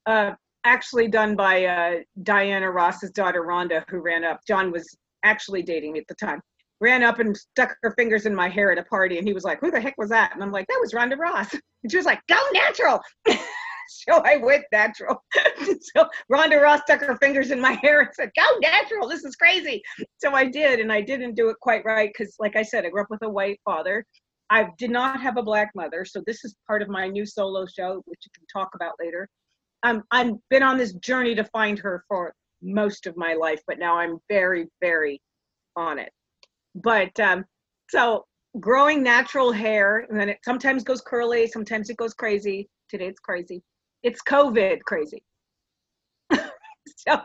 Uh, 0.07 0.31
actually 0.63 1.07
done 1.07 1.35
by 1.35 1.65
uh, 1.65 1.95
Diana 2.23 2.69
Ross's 2.71 3.11
daughter, 3.11 3.43
Rhonda, 3.43 3.83
who 3.89 3.99
ran 3.99 4.23
up. 4.23 4.41
Jon 4.47 4.71
was 4.71 4.97
actually 5.23 5.63
dating 5.63 5.93
me 5.93 5.99
at 5.99 6.07
the 6.07 6.15
time. 6.15 6.41
Ran 6.81 7.03
up 7.03 7.19
and 7.19 7.35
stuck 7.35 7.75
her 7.81 7.93
fingers 7.97 8.25
in 8.25 8.35
my 8.35 8.49
hair 8.49 8.71
at 8.71 8.77
a 8.77 8.83
party, 8.83 9.17
and 9.17 9.27
he 9.27 9.33
was 9.33 9.43
like, 9.43 9.59
"Who 9.61 9.71
the 9.71 9.79
heck 9.79 9.97
was 9.97 10.09
that?" 10.09 10.33
And 10.33 10.43
I'm 10.43 10.51
like, 10.51 10.67
"That 10.67 10.79
was 10.81 10.93
Rhonda 10.93 11.17
Ross." 11.17 11.53
And 11.53 11.91
she 11.91 11.97
was 11.97 12.05
like, 12.05 12.19
"Go 12.27 12.37
natural." 12.53 12.99
so 13.87 14.21
I 14.25 14.37
went 14.37 14.65
natural. 14.71 15.23
so 15.95 16.07
Rhonda 16.31 16.61
Ross 16.61 16.81
stuck 16.81 17.01
her 17.01 17.17
fingers 17.17 17.51
in 17.51 17.61
my 17.61 17.73
hair 17.73 18.01
and 18.01 18.09
said, 18.13 18.31
"Go 18.35 18.59
natural. 18.59 19.07
This 19.07 19.23
is 19.23 19.35
crazy." 19.35 19.81
So 20.17 20.33
I 20.33 20.45
did, 20.45 20.79
and 20.79 20.91
I 20.91 21.01
didn't 21.01 21.35
do 21.35 21.49
it 21.49 21.57
quite 21.61 21.85
right 21.85 22.09
because, 22.11 22.35
like 22.39 22.55
I 22.55 22.63
said, 22.63 22.85
I 22.85 22.89
grew 22.89 23.01
up 23.01 23.09
with 23.09 23.23
a 23.23 23.29
white 23.29 23.59
father. 23.63 24.05
I 24.49 24.67
did 24.77 24.91
not 24.91 25.21
have 25.21 25.37
a 25.37 25.43
black 25.43 25.71
mother, 25.73 26.05
so 26.05 26.21
this 26.25 26.43
is 26.43 26.53
part 26.67 26.81
of 26.81 26.89
my 26.89 27.07
new 27.07 27.25
solo 27.25 27.65
show, 27.65 28.01
which 28.05 28.19
you 28.25 28.31
can 28.35 28.45
talk 28.51 28.69
about 28.75 28.93
later. 28.99 29.29
I've 29.83 30.33
been 30.49 30.63
on 30.63 30.77
this 30.77 30.93
journey 30.93 31.35
to 31.35 31.43
find 31.45 31.77
her 31.79 32.03
for 32.07 32.33
most 32.61 33.05
of 33.05 33.17
my 33.17 33.33
life, 33.33 33.61
but 33.67 33.79
now 33.79 33.97
I'm 33.97 34.17
very, 34.29 34.67
very 34.81 35.21
on 35.75 35.99
it. 35.99 36.11
But 36.75 37.17
um, 37.19 37.45
so 37.89 38.25
growing 38.59 39.03
natural 39.03 39.51
hair, 39.51 40.05
and 40.09 40.19
then 40.19 40.29
it 40.29 40.39
sometimes 40.43 40.83
goes 40.83 41.01
curly, 41.01 41.47
sometimes 41.47 41.89
it 41.89 41.97
goes 41.97 42.13
crazy. 42.13 42.69
Today 42.89 43.07
it's 43.07 43.19
crazy. 43.19 43.61
It's 44.03 44.21
COVID 44.21 44.81
crazy. 44.83 45.23
so, 46.33 47.19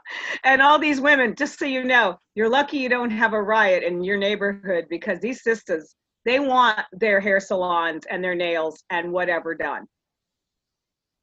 and 0.44 0.60
all 0.60 0.78
these 0.78 1.00
women, 1.00 1.34
just 1.36 1.58
so 1.58 1.64
you 1.64 1.84
know, 1.84 2.18
you're 2.34 2.48
lucky 2.48 2.78
you 2.78 2.88
don't 2.88 3.10
have 3.10 3.32
a 3.32 3.42
riot 3.42 3.82
in 3.82 4.02
your 4.02 4.16
neighborhood 4.16 4.86
because 4.90 5.20
these 5.20 5.42
sisters, 5.42 5.94
they 6.24 6.40
want 6.40 6.80
their 6.92 7.20
hair 7.20 7.40
salons 7.40 8.04
and 8.10 8.22
their 8.22 8.34
nails 8.34 8.82
and 8.90 9.12
whatever 9.12 9.54
done. 9.54 9.86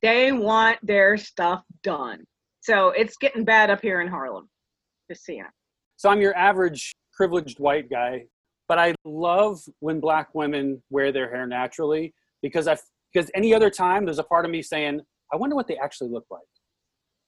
They 0.05 0.31
want 0.31 0.77
their 0.83 1.17
stuff 1.17 1.63
done. 1.81 2.23
So 2.61 2.89
it's 2.89 3.17
getting 3.17 3.43
bad 3.43 3.71
up 3.71 3.81
here 3.81 4.01
in 4.01 4.07
Harlem. 4.07 4.47
Just 5.09 5.25
seeing. 5.25 5.45
So 5.97 6.09
I'm 6.09 6.21
your 6.21 6.35
average 6.37 6.93
privileged 7.11 7.59
white 7.59 7.89
guy, 7.89 8.25
but 8.67 8.77
I 8.77 8.93
love 9.03 9.59
when 9.79 9.99
black 9.99 10.27
women 10.35 10.83
wear 10.91 11.11
their 11.11 11.29
hair 11.33 11.47
naturally 11.47 12.13
because 12.43 12.67
I 12.67 12.77
because 13.11 13.31
any 13.33 13.51
other 13.53 13.71
time 13.71 14.05
there's 14.05 14.19
a 14.19 14.23
part 14.23 14.45
of 14.45 14.51
me 14.51 14.61
saying 14.61 15.01
I 15.33 15.37
wonder 15.37 15.55
what 15.55 15.67
they 15.67 15.77
actually 15.77 16.11
look 16.11 16.25
like. 16.29 16.41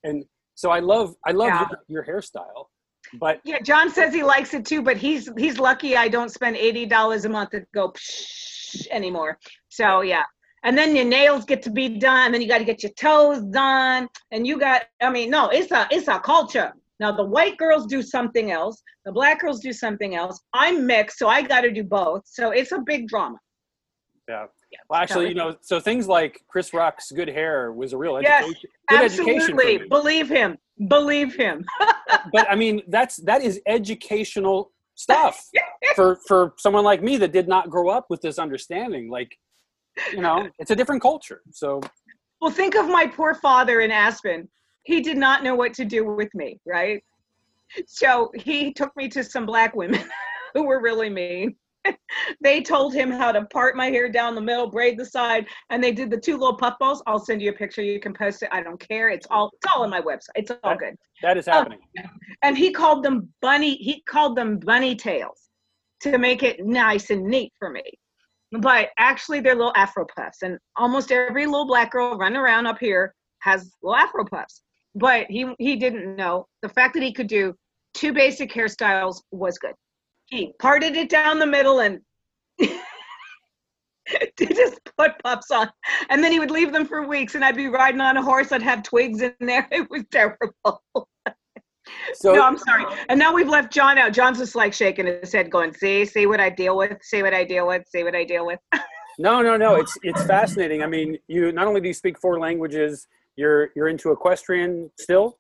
And 0.04 0.24
so 0.54 0.70
I 0.70 0.80
love 0.80 1.16
I 1.26 1.32
love 1.32 1.48
Yeah. 1.48 1.68
your, 1.88 2.04
your 2.06 2.22
hairstyle, 2.22 2.66
but 3.20 3.40
Yeah, 3.44 3.60
Jon 3.60 3.90
says 3.90 4.14
he 4.14 4.22
likes 4.22 4.54
it 4.54 4.66
too, 4.66 4.84
but 4.84 4.98
he's 4.98 5.30
he's 5.36 5.58
lucky 5.58 5.98
I 5.98 6.10
don't 6.10 6.30
spend 6.30 6.58
eighty 6.58 6.86
dollars 6.86 7.26
a 7.26 7.30
month 7.30 7.52
to 7.52 7.62
go 7.74 7.92
psh 7.92 8.86
anymore. 8.92 9.40
So 9.70 10.02
yeah. 10.02 10.24
And 10.64 10.78
then 10.78 10.96
your 10.96 11.06
nails 11.06 11.46
get 11.46 11.62
to 11.64 11.70
be 11.70 11.88
done, 11.90 12.32
then 12.32 12.42
you 12.42 12.48
got 12.48 12.58
to 12.58 12.66
get 12.66 12.84
your 12.84 12.92
toes 12.94 13.42
done, 13.44 14.08
and 14.32 14.46
you 14.48 14.60
got 14.60 14.84
I 15.02 15.10
mean, 15.10 15.30
no, 15.30 15.50
it's 15.50 15.72
a 15.72 15.88
it's 15.92 16.08
a 16.08 16.20
culture. 16.20 16.74
Now 17.00 17.12
the 17.12 17.24
white 17.26 17.58
girls 17.58 17.86
do 17.86 18.02
something 18.02 18.52
else, 18.52 18.82
the 19.06 19.12
black 19.12 19.40
girls 19.42 19.60
do 19.60 19.72
something 19.72 20.16
else. 20.16 20.42
I'm 20.54 20.86
mixed, 20.86 21.20
so 21.20 21.28
I 21.28 21.42
got 21.44 21.62
to 21.62 21.72
do 21.72 21.84
both. 21.84 22.24
So 22.26 22.52
it's 22.52 22.72
a 22.72 22.80
big 22.80 23.08
drama. 23.08 23.38
yeah. 24.28 24.46
Well, 24.90 25.00
actually, 25.00 25.30
you 25.30 25.36
know, 25.36 25.56
so 25.62 25.80
things 25.80 26.08
like 26.08 26.42
Chris 26.48 26.74
Rock's 26.74 27.12
good 27.12 27.28
hair 27.30 27.72
was 27.72 27.94
a 27.94 27.98
real 27.98 28.20
Yes, 28.22 28.44
education. 28.44 28.70
good 28.90 29.02
education 29.02 29.60
for 29.60 29.66
Absolutely, 29.66 29.78
me. 29.80 29.88
believe 29.90 30.30
him, 30.30 30.58
believe 30.88 31.36
him. 31.36 31.66
But 32.34 32.50
I 32.50 32.56
mean, 32.56 32.82
that's 32.88 33.18
that 33.18 33.42
is 33.42 33.62
educational 33.68 34.72
stuff 34.96 35.46
for 35.96 36.18
for 36.28 36.54
someone 36.58 36.84
like 36.84 37.02
me 37.04 37.18
that 37.18 37.32
did 37.32 37.48
not 37.48 37.70
grow 37.70 37.90
up 37.90 38.08
with 38.10 38.22
this 38.22 38.40
understanding. 38.40 39.10
Like, 39.10 39.38
you 40.12 40.22
know, 40.22 40.48
it's 40.60 40.72
a 40.72 40.76
different 40.76 41.02
culture. 41.02 41.42
So 41.52 41.82
Well, 42.42 42.52
think 42.52 42.76
of 42.76 42.88
my 42.88 43.08
poor 43.08 43.36
father 43.36 43.82
in 43.82 43.92
Aspen. 43.92 44.48
He 44.84 45.02
did 45.02 45.18
not 45.18 45.44
know 45.44 45.56
what 45.56 45.74
to 45.76 45.86
do 45.86 46.06
with 46.06 46.34
me, 46.34 46.60
right? 46.66 47.04
So 47.86 48.32
he 48.36 48.74
took 48.74 48.96
me 48.96 49.10
to 49.10 49.24
some 49.24 49.46
black 49.46 49.76
women 49.76 50.02
who 50.54 50.64
were 50.64 50.82
really 50.82 51.10
mean. 51.10 51.56
they 52.42 52.62
told 52.62 52.94
him 52.94 53.12
how 53.12 53.32
to 53.32 53.46
part 53.46 53.76
my 53.76 53.88
hair 53.88 54.10
down 54.10 54.36
the 54.36 54.42
middle, 54.42 54.68
braid 54.68 54.98
the 54.98 55.06
side, 55.06 55.46
and 55.70 55.84
they 55.84 55.92
did 55.92 56.10
the 56.10 56.18
two 56.18 56.38
little 56.38 56.56
puff 56.56 56.76
balls. 56.80 57.02
I'll 57.08 57.20
send 57.20 57.42
you 57.42 57.50
a 57.50 57.54
picture. 57.54 57.82
You 57.82 58.00
can 58.00 58.14
post 58.14 58.44
it. 58.44 58.50
I 58.52 58.62
don't 58.62 58.80
care. 58.80 59.10
It's 59.10 59.28
all 59.30 59.52
it's 59.54 59.74
all 59.74 59.84
on 59.84 59.90
my 59.90 60.02
website. 60.02 60.36
It's 60.36 60.52
all 60.64 60.76
good. 60.76 60.96
that 61.22 61.38
is 61.38 61.46
happening. 61.46 61.80
Um, 62.00 62.10
and 62.44 62.58
he 62.58 62.72
called 62.72 63.04
them 63.04 63.30
bunny. 63.42 63.76
He 63.76 64.02
called 64.02 64.36
them 64.36 64.60
bunny 64.60 64.96
tails 64.96 65.50
to 66.02 66.18
make 66.18 66.44
it 66.44 66.66
nice 66.66 67.10
and 67.10 67.24
neat 67.24 67.54
for 67.58 67.70
me. 67.70 67.84
But 68.52 68.90
actually, 68.98 69.42
they're 69.42 69.56
little 69.56 69.74
afro 69.76 70.06
puffs, 70.16 70.42
and 70.42 70.58
almost 70.78 71.12
every 71.12 71.46
little 71.46 71.68
black 71.68 71.92
girl 71.92 72.18
running 72.18 72.38
around 72.38 72.66
up 72.66 72.80
here 72.80 73.14
has 73.40 73.72
little 73.84 73.96
afro 73.96 74.24
puffs. 74.26 74.62
But 74.96 75.28
he 75.30 75.54
he 75.60 75.76
didn't 75.76 76.16
know 76.16 76.48
the 76.62 76.70
fact 76.70 76.94
that 76.94 77.04
he 77.04 77.12
could 77.14 77.28
do 77.28 77.54
two 77.94 78.14
basic 78.14 78.52
hairstyles 78.52 79.22
was 79.32 79.58
good. 79.58 79.74
He 80.26 80.54
parted 80.60 80.96
it 80.96 81.10
down 81.10 81.40
the 81.40 81.46
middle 81.46 81.80
and 81.82 82.00
just 84.40 84.80
put 84.98 85.20
puffs 85.24 85.52
on, 85.52 85.70
and 86.10 86.24
then 86.24 86.32
he 86.32 86.40
would 86.40 86.52
leave 86.52 86.72
them 86.72 86.86
for 86.86 87.06
weeks, 87.06 87.36
and 87.36 87.44
I'd 87.44 87.56
be 87.56 87.68
riding 87.68 88.02
on 88.02 88.16
a 88.18 88.22
horse. 88.22 88.52
I'd 88.52 88.62
have 88.62 88.84
twigs 88.84 89.22
in 89.22 89.34
there. 89.42 89.68
It 89.72 89.90
was 89.90 90.04
terrible. 90.10 90.82
So 92.16 92.34
no, 92.34 92.44
I'm 92.44 92.58
sorry. 92.58 92.86
And 93.10 93.20
now 93.20 93.34
we've 93.34 93.50
left 93.50 93.72
Jon 93.72 93.98
out. 93.98 94.14
Jon's 94.14 94.38
just 94.38 94.56
like 94.56 94.74
shaking 94.74 95.06
his 95.06 95.32
head, 95.32 95.52
going, 95.52 95.74
"See, 95.74 96.06
see 96.06 96.26
what 96.26 96.40
I 96.40 96.50
deal 96.50 96.78
with. 96.78 96.98
See 97.02 97.22
what 97.22 97.34
I 97.34 97.44
deal 97.44 97.68
with. 97.68 97.88
See 97.88 98.04
what 98.04 98.16
I 98.16 98.24
deal 98.24 98.46
with." 98.46 98.60
no, 99.20 99.42
no, 99.42 99.58
no. 99.58 99.76
It's 99.76 99.98
it's 100.04 100.24
fascinating. 100.24 100.84
I 100.84 100.88
mean, 100.88 101.18
you 101.28 101.52
not 101.52 101.68
only 101.68 101.82
do 101.82 101.88
you 101.88 101.94
speak 101.94 102.20
four 102.20 102.40
languages, 102.40 103.08
you're 103.36 103.70
you're 103.76 103.88
into 103.88 104.12
equestrian 104.12 104.92
still. 105.00 105.38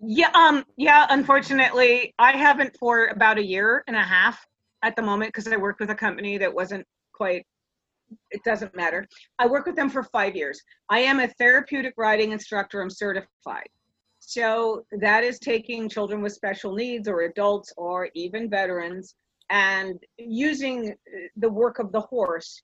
yeah, 0.00 0.30
um, 0.34 0.64
yeah. 0.76 1.06
Unfortunately, 1.10 2.14
I 2.18 2.32
haven't 2.32 2.76
for 2.78 3.06
about 3.06 3.38
a 3.38 3.44
year 3.44 3.84
and 3.86 3.96
a 3.96 4.02
half 4.02 4.44
at 4.82 4.96
the 4.96 5.02
moment 5.02 5.28
because 5.28 5.48
I 5.48 5.56
worked 5.56 5.80
with 5.80 5.90
a 5.90 5.94
company 5.94 6.38
that 6.38 6.52
wasn't 6.52 6.86
quite. 7.12 7.44
It 8.30 8.42
doesn't 8.42 8.74
matter. 8.74 9.06
I 9.38 9.46
worked 9.46 9.66
with 9.66 9.76
them 9.76 9.90
for 9.90 10.02
five 10.02 10.34
years. 10.34 10.62
I 10.88 11.00
am 11.00 11.20
a 11.20 11.28
therapeutic 11.28 11.92
riding 11.98 12.32
instructor. 12.32 12.80
I'm 12.80 12.88
certified. 12.88 13.68
So 14.28 14.84
that 14.92 15.24
is 15.24 15.38
taking 15.38 15.88
children 15.88 16.20
with 16.20 16.34
special 16.34 16.74
needs 16.74 17.08
or 17.08 17.22
adults 17.22 17.72
or 17.78 18.10
even 18.12 18.50
veterans 18.50 19.14
and 19.48 19.98
using 20.18 20.90
uh, 20.90 21.18
the 21.38 21.48
work 21.48 21.78
of 21.78 21.92
the 21.92 22.02
horse 22.02 22.60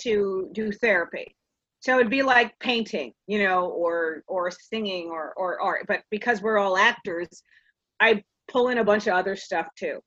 to 0.00 0.50
do 0.52 0.70
therapy. 0.70 1.34
So 1.80 1.98
it'd 1.98 2.10
be 2.10 2.22
like 2.22 2.52
painting, 2.58 3.14
you 3.26 3.42
know, 3.42 3.68
or 3.68 4.22
or 4.26 4.50
singing 4.50 5.08
or 5.08 5.32
or 5.38 5.58
art. 5.58 5.86
But 5.88 6.02
because 6.10 6.42
we're 6.42 6.58
all 6.58 6.76
actors, 6.76 7.42
I 7.98 8.22
pull 8.48 8.68
in 8.68 8.76
a 8.76 8.84
bunch 8.84 9.06
of 9.06 9.14
other 9.14 9.36
stuff 9.36 9.68
too. 9.74 10.00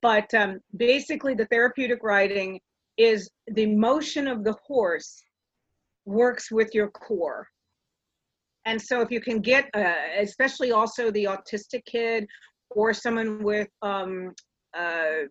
But 0.00 0.34
um, 0.34 0.58
basically, 0.76 1.34
the 1.34 1.46
therapeutic 1.46 2.02
riding 2.02 2.58
is 2.96 3.30
the 3.46 3.66
motion 3.66 4.26
of 4.26 4.42
the 4.42 4.56
horse 4.66 5.22
works 6.06 6.50
with 6.50 6.74
your 6.74 6.90
core. 6.90 7.46
And 8.64 8.80
so 8.80 9.00
if 9.00 9.10
you 9.10 9.20
can 9.20 9.40
get, 9.40 9.68
uh, 9.74 9.94
especially 10.20 10.72
also 10.72 11.10
the 11.10 11.24
autistic 11.24 11.84
kid 11.84 12.26
or 12.70 12.94
someone 12.94 13.42
with, 13.42 13.68
um, 13.82 14.32
uh, 14.76 15.26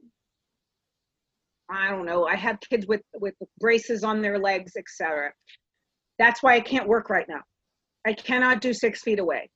I 1.69 1.89
don't 1.89 2.05
know, 2.05 2.25
I 2.25 2.35
have 2.35 2.57
kids 2.69 2.85
with, 2.87 3.01
with 3.15 3.33
braces 3.59 4.03
on 4.03 4.21
their 4.21 4.37
legs, 4.37 4.73
etc. 4.77 5.31
That's 6.19 6.43
why 6.43 6.55
I 6.55 6.59
can't 6.59 6.87
work 6.87 7.09
right 7.09 7.25
now. 7.29 7.41
I 8.05 8.13
cannot 8.13 8.61
do 8.61 8.73
six 8.73 9.01
feet 9.01 9.19
away. 9.19 9.49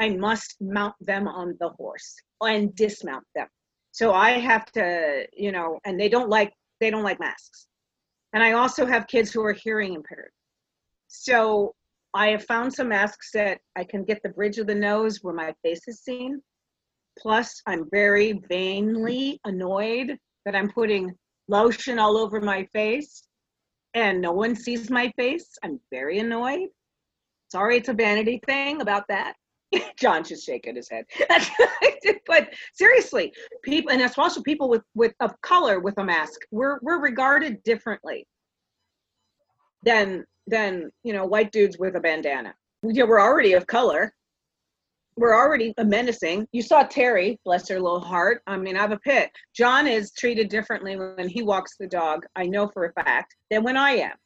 I 0.00 0.10
must 0.10 0.56
mount 0.60 0.94
them 1.00 1.28
on 1.28 1.56
the 1.60 1.68
horse 1.68 2.16
and 2.40 2.74
dismount 2.74 3.24
them. 3.34 3.46
So 3.92 4.12
I 4.12 4.32
have 4.32 4.66
to, 4.72 5.26
you 5.32 5.52
know, 5.52 5.78
and 5.84 6.00
they 6.00 6.08
don't 6.08 6.30
like 6.30 6.52
they 6.80 6.90
don't 6.90 7.02
like 7.02 7.20
masks. 7.20 7.66
And 8.32 8.42
I 8.42 8.52
also 8.52 8.86
have 8.86 9.06
kids 9.06 9.30
who 9.30 9.44
are 9.44 9.52
hearing 9.52 9.94
impaired. 9.94 10.30
So 11.08 11.74
I 12.14 12.28
have 12.28 12.44
found 12.44 12.72
some 12.72 12.88
masks 12.88 13.30
that 13.34 13.60
I 13.76 13.84
can 13.84 14.04
get 14.04 14.22
the 14.22 14.30
bridge 14.30 14.58
of 14.58 14.66
the 14.66 14.74
nose 14.74 15.20
where 15.22 15.34
my 15.34 15.54
face 15.62 15.86
is 15.86 16.00
seen. 16.00 16.42
Plus, 17.18 17.62
I'm 17.66 17.88
very 17.90 18.40
vainly 18.48 19.40
annoyed 19.44 20.16
that 20.44 20.56
I'm 20.56 20.70
putting 20.70 21.14
lotion 21.48 21.98
all 21.98 22.16
over 22.16 22.40
my 22.40 22.66
face 22.72 23.22
and 23.94 24.20
no 24.20 24.32
one 24.32 24.54
sees 24.54 24.90
my 24.90 25.12
face. 25.16 25.48
I'm 25.62 25.80
very 25.90 26.18
annoyed. 26.18 26.68
Sorry, 27.50 27.76
it's 27.76 27.88
a 27.88 27.92
vanity 27.94 28.40
thing 28.46 28.80
about 28.80 29.04
that. 29.08 29.34
Jon's 29.96 30.28
just 30.28 30.46
shaking 30.46 30.76
his 30.76 30.88
head. 30.88 31.04
but 32.26 32.52
seriously, 32.74 33.32
people, 33.62 33.92
and 33.92 34.02
especially 34.02 34.42
people 34.42 34.68
with 34.68 34.82
with 34.94 35.14
of 35.20 35.40
color 35.42 35.80
with 35.80 35.94
a 35.98 36.04
mask, 36.04 36.40
we're 36.50 36.78
we're 36.82 37.00
regarded 37.00 37.62
differently 37.62 38.26
than 39.84 40.24
than 40.46 40.90
you 41.04 41.12
know 41.12 41.24
white 41.24 41.52
dudes 41.52 41.78
with 41.78 41.96
a 41.96 42.00
bandana. 42.00 42.54
Yeah, 42.82 43.04
we're 43.04 43.20
already 43.20 43.52
of 43.54 43.66
color. 43.66 44.12
We're 45.16 45.34
already 45.34 45.74
menacing. 45.78 46.48
You 46.52 46.62
saw 46.62 46.82
Terry, 46.82 47.38
bless 47.44 47.68
her 47.68 47.78
little 47.80 48.00
heart. 48.00 48.42
I 48.46 48.56
mean, 48.56 48.76
I 48.76 48.80
have 48.80 48.92
a 48.92 48.98
pit. 48.98 49.30
Jon 49.54 49.86
is 49.86 50.12
treated 50.12 50.48
differently 50.48 50.96
when 50.96 51.28
he 51.28 51.42
walks 51.42 51.76
the 51.76 51.86
dog. 51.86 52.24
I 52.36 52.46
know 52.46 52.68
for 52.68 52.86
a 52.86 52.92
fact 52.92 53.36
than 53.50 53.62
when 53.62 53.76
I 53.76 53.90
am. 53.92 54.16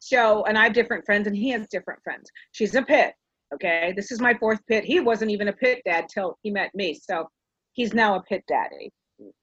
So, 0.00 0.44
and 0.44 0.58
I 0.58 0.64
have 0.64 0.74
different 0.74 1.06
friends, 1.06 1.26
and 1.26 1.36
he 1.36 1.48
has 1.50 1.66
different 1.68 2.02
friends. 2.02 2.30
She's 2.52 2.74
a 2.74 2.82
pit. 2.82 3.14
Okay, 3.54 3.94
this 3.96 4.12
is 4.12 4.20
my 4.20 4.34
fourth 4.34 4.60
pit. 4.66 4.84
He 4.84 5.00
wasn't 5.00 5.30
even 5.30 5.48
a 5.48 5.52
pit 5.52 5.80
dad 5.86 6.06
till 6.12 6.38
he 6.42 6.50
met 6.50 6.74
me, 6.74 6.94
so 6.94 7.28
he's 7.72 7.94
now 7.94 8.16
a 8.16 8.22
pit 8.22 8.44
daddy, 8.46 8.92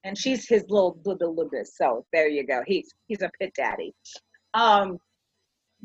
and 0.03 0.15
she's 0.15 0.47
his 0.47 0.63
little 0.69 0.99
little. 1.03 1.49
So 1.63 2.05
there 2.13 2.27
you 2.27 2.45
go. 2.45 2.61
He's 2.67 2.93
he's 3.07 3.23
a 3.23 3.31
pit 3.39 3.53
daddy. 3.55 3.93
Um, 4.53 4.99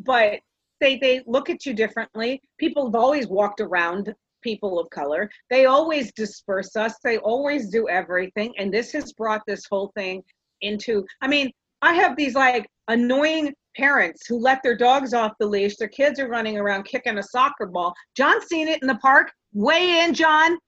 but 0.05 0.41
they 0.81 0.97
they 0.97 1.23
look 1.27 1.51
at 1.51 1.67
you 1.67 1.75
differently. 1.75 2.41
People 2.59 2.87
have 2.87 2.95
always 2.95 3.27
walked 3.27 3.61
around 3.61 4.15
people 4.43 4.79
of 4.79 4.89
color. 4.91 5.31
They 5.51 5.67
always 5.67 6.13
disperse 6.13 6.75
us. 6.77 6.95
They 7.05 7.19
always 7.19 7.69
do 7.69 7.89
everything, 7.89 8.53
and 8.59 8.73
this 8.73 8.93
has 8.93 9.13
brought 9.13 9.43
this 9.47 9.65
whole 9.71 9.93
thing 9.95 10.23
into. 10.63 11.05
I 11.21 11.29
mean, 11.29 11.51
I 11.83 11.95
have 11.95 12.17
these 12.17 12.35
like 12.35 12.67
annoying 12.89 13.55
parents 13.77 14.27
who 14.27 14.39
let 14.39 14.63
their 14.63 14.77
dogs 14.77 15.15
off 15.15 15.33
the 15.39 15.47
leash. 15.47 15.77
Their 15.77 15.89
kids 15.89 16.19
are 16.19 16.29
running 16.29 16.59
around 16.59 16.85
kicking 16.85 17.19
a 17.19 17.23
soccer 17.23 17.67
ball. 17.67 17.95
Jon's 18.17 18.47
seen 18.47 18.69
it 18.69 18.81
in 18.83 18.89
the 18.89 18.97
park. 18.97 19.31
Weigh 19.53 20.01
in, 20.01 20.15
Jon. 20.15 20.59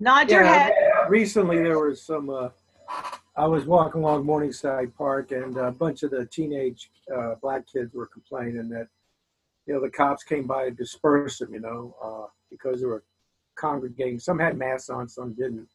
Nod 0.00 0.30
yeah, 0.30 0.36
your 0.36 0.46
head. 0.46 0.72
Recently, 1.08 1.56
there 1.56 1.78
was 1.78 2.02
some. 2.02 2.30
Uh, 2.30 2.48
I 3.38 3.46
was 3.46 3.66
walking 3.66 4.02
along 4.02 4.26
Morningside 4.26 4.92
Park, 4.96 5.30
and 5.30 5.56
a 5.56 5.70
bunch 5.70 6.02
of 6.02 6.10
the 6.10 6.26
teenage 6.26 6.90
uh, 7.16 7.36
black 7.40 7.68
kids 7.72 7.94
were 7.94 8.06
complaining 8.06 8.68
that, 8.70 8.88
you 9.64 9.74
know, 9.74 9.80
the 9.80 9.90
cops 9.90 10.24
came 10.24 10.44
by 10.44 10.64
to 10.64 10.70
disperse 10.72 11.38
them, 11.38 11.54
you 11.54 11.60
know, 11.60 11.94
uh, 12.02 12.26
because 12.50 12.80
they 12.80 12.86
were 12.86 13.04
congregating. 13.54 14.18
Some 14.18 14.40
had 14.40 14.58
masks 14.58 14.90
on, 14.90 15.08
some 15.08 15.34
didn't. 15.34 15.68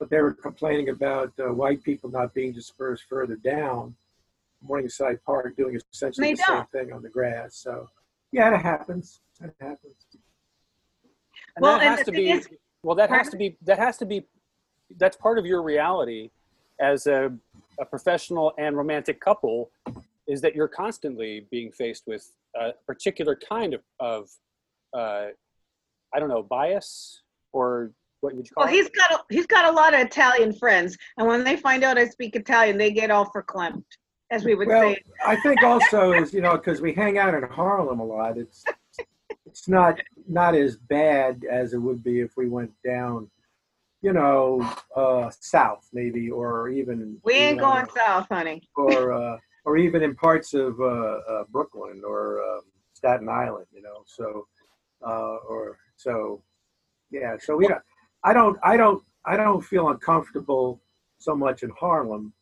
But 0.00 0.10
they 0.10 0.20
were 0.20 0.32
complaining 0.32 0.88
about 0.88 1.32
uh, 1.38 1.52
white 1.52 1.84
people 1.84 2.10
not 2.10 2.34
being 2.34 2.52
dispersed 2.52 3.04
further 3.08 3.36
down 3.36 3.94
Morningside 4.60 5.22
Park 5.24 5.56
doing 5.56 5.80
essentially 5.92 6.30
they 6.30 6.34
the 6.34 6.42
don't. 6.48 6.68
same 6.72 6.86
thing 6.86 6.92
on 6.92 7.02
the 7.02 7.08
grass. 7.08 7.54
So, 7.54 7.88
yeah, 8.32 8.52
it 8.52 8.60
happens. 8.60 9.20
It 9.40 9.54
happens. 9.60 9.94
And 11.54 11.62
well, 11.62 11.78
that 11.78 11.98
has 11.98 12.06
to 12.06 12.10
be. 12.10 12.30
Is, 12.30 12.48
well, 12.82 12.96
that 12.96 13.08
has 13.10 13.28
to 13.28 13.36
be. 13.36 13.56
That 13.62 13.78
has 13.78 13.98
to 13.98 14.04
be. 14.04 14.26
That's 14.96 15.16
part 15.16 15.38
of 15.38 15.46
your 15.46 15.62
reality 15.62 16.30
as 16.80 17.06
a, 17.06 17.32
a 17.80 17.84
professional 17.84 18.52
and 18.58 18.76
romantic 18.76 19.20
couple 19.20 19.70
is 20.26 20.40
that 20.42 20.54
you're 20.54 20.68
constantly 20.68 21.46
being 21.50 21.70
faced 21.70 22.04
with 22.06 22.32
a 22.54 22.72
particular 22.86 23.38
kind 23.48 23.74
of, 23.74 23.80
of 24.00 24.28
uh, 24.94 25.28
I 26.14 26.18
don't 26.18 26.28
know, 26.28 26.42
bias 26.42 27.22
or 27.52 27.92
what 28.20 28.34
would 28.34 28.46
you 28.46 28.52
call 28.52 28.64
well, 28.64 28.72
it? 28.72 28.76
he's 28.76 28.90
got 28.90 29.12
a, 29.12 29.24
he's 29.30 29.46
got 29.46 29.72
a 29.72 29.72
lot 29.72 29.94
of 29.94 30.00
Italian 30.00 30.52
friends, 30.52 30.96
and 31.16 31.26
when 31.26 31.44
they 31.44 31.56
find 31.56 31.84
out 31.84 31.98
I 31.98 32.08
speak 32.08 32.34
Italian, 32.34 32.76
they 32.76 32.90
get 32.90 33.10
all 33.10 33.30
verklempt 33.34 33.84
as 34.30 34.44
we 34.44 34.54
would 34.54 34.68
well, 34.68 34.94
say. 34.94 35.02
I 35.26 35.36
think 35.36 35.62
also 35.62 36.12
is 36.12 36.32
you 36.32 36.40
know 36.40 36.56
because 36.56 36.80
we 36.80 36.92
hang 36.92 37.18
out 37.18 37.34
in 37.34 37.42
Harlem 37.44 38.00
a 38.00 38.04
lot. 38.04 38.36
It's 38.36 38.64
it's 39.46 39.68
not 39.68 40.00
not 40.28 40.54
as 40.54 40.76
bad 40.76 41.44
as 41.50 41.74
it 41.74 41.78
would 41.78 42.02
be 42.02 42.20
if 42.20 42.36
we 42.36 42.48
went 42.48 42.72
down, 42.84 43.30
you 44.02 44.12
know, 44.12 44.60
uh, 44.94 45.30
south 45.40 45.88
maybe, 45.92 46.30
or 46.30 46.68
even. 46.68 47.18
We 47.24 47.34
ain't 47.34 47.58
going 47.58 47.86
south, 47.94 48.26
honey. 48.30 48.68
Or 48.76 49.12
uh, 49.12 49.38
or 49.64 49.76
even 49.76 50.02
in 50.02 50.14
parts 50.14 50.54
of 50.54 50.80
uh, 50.80 50.84
uh 50.84 51.44
Brooklyn 51.50 52.02
or 52.06 52.42
um, 52.42 52.62
Staten 52.92 53.28
Island, 53.28 53.66
you 53.72 53.82
know. 53.82 54.02
So 54.06 54.46
uh, 55.06 55.36
or 55.48 55.78
so, 55.96 56.42
yeah. 57.10 57.36
So 57.40 57.56
we 57.56 57.68
don't. 57.68 57.82
I 58.24 58.32
don't. 58.32 58.58
I 58.62 58.76
don't. 58.76 59.02
I 59.24 59.36
don't 59.36 59.62
feel 59.62 59.88
uncomfortable 59.88 60.80
so 61.18 61.34
much 61.34 61.62
in 61.62 61.70
Harlem 61.78 62.32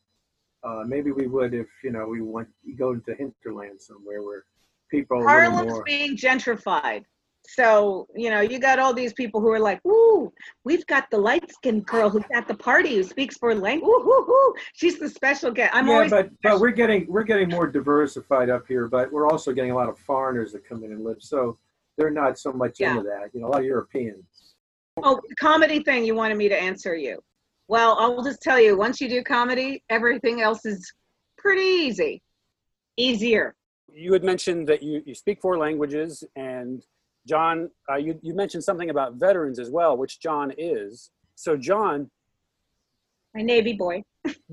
uh, 0.67 0.83
maybe 0.87 1.13
we 1.13 1.27
would 1.27 1.55
if 1.55 1.67
you 1.85 1.91
know 1.91 2.07
we 2.07 2.21
went 2.21 2.49
go 2.77 2.93
into 2.93 3.15
hinterland 3.15 3.81
somewhere 3.81 4.23
where 4.23 4.45
people. 4.91 5.23
Harlem's 5.23 5.73
more... 5.73 5.85
being 5.85 6.17
gentrified. 6.17 7.05
So, 7.49 8.07
you 8.15 8.31
know, 8.31 8.41
you 8.41 8.59
got 8.59 8.79
all 8.79 8.93
these 8.93 9.13
people 9.13 9.41
who 9.41 9.51
are 9.51 9.61
like, 9.61 9.85
ooh, 9.87 10.33
we've 10.65 10.87
got 10.87 11.11
the 11.11 11.19
light 11.19 11.51
skinned 11.51 11.87
girl 11.87 12.11
who's 12.11 12.25
at 12.35 12.49
the 12.49 12.55
party 12.55 12.97
who 12.97 13.03
speaks 13.03 13.37
four 13.37 13.55
languages. 13.55 13.89
Ooh, 13.89 14.09
ooh, 14.09 14.31
ooh. 14.31 14.55
She's 14.75 14.99
the 14.99 15.09
special 15.09 15.51
guest. 15.51 15.75
I'm 15.75 15.87
yeah, 15.87 15.95
always 15.95 16.11
but, 16.11 16.31
but 16.43 16.61
we're 16.61 16.71
getting 16.71 17.07
we're 17.09 17.25
getting 17.25 17.49
more 17.49 17.67
diversified 17.67 18.51
up 18.51 18.67
here, 18.67 18.89
but 18.89 19.13
we're 19.13 19.29
also 19.29 19.53
getting 19.53 19.71
a 19.71 19.75
lot 19.75 19.89
of 19.89 19.99
foreigners 19.99 20.53
that 20.53 20.69
come 20.69 20.85
in 20.85 20.93
and 20.93 21.05
live. 21.05 21.19
So 21.21 21.59
they're 21.97 22.11
not 22.11 22.39
so 22.39 22.53
much 22.53 22.79
yeah. 22.79 22.91
into 22.91 23.03
that. 23.05 23.31
You 23.33 23.41
know, 23.41 23.49
a 23.49 23.51
lot 23.51 23.61
of 23.61 23.67
Europeans. 23.67 24.25
Oh, 25.03 25.21
the 25.29 25.35
comedy 25.37 25.83
thing 25.83 26.05
you 26.05 26.15
wanted 26.15 26.37
me 26.37 26.49
to 26.49 26.61
answer 26.61 26.95
you. 26.95 27.23
Well, 27.69 27.97
I'll 27.99 28.23
just 28.23 28.41
tell 28.41 28.61
you, 28.61 28.77
once 28.77 29.01
you 29.01 29.09
do 29.09 29.23
comedy, 29.23 29.83
everything 29.91 30.41
else 30.41 30.65
is 30.65 30.93
pretty 31.37 31.63
easy, 31.63 32.23
easier. 32.97 33.55
You 33.93 34.13
had 34.13 34.25
mentioned 34.25 34.69
that 34.69 34.83
you, 34.83 35.03
you 35.05 35.15
speak 35.15 35.41
four 35.41 35.59
languages, 35.59 36.23
and 36.37 36.85
Jon, 37.27 37.71
uh, 37.91 37.97
you, 37.97 38.19
you 38.23 38.35
mentioned 38.35 38.65
something 38.65 38.91
about 38.91 39.15
veterans 39.15 39.59
as 39.59 39.71
well, 39.71 39.97
which 39.97 40.21
Jon 40.21 40.53
is. 40.57 41.11
So, 41.35 41.57
Jon, 41.57 42.11
my 43.35 43.43
Navy 43.43 43.75
boy. 43.75 44.03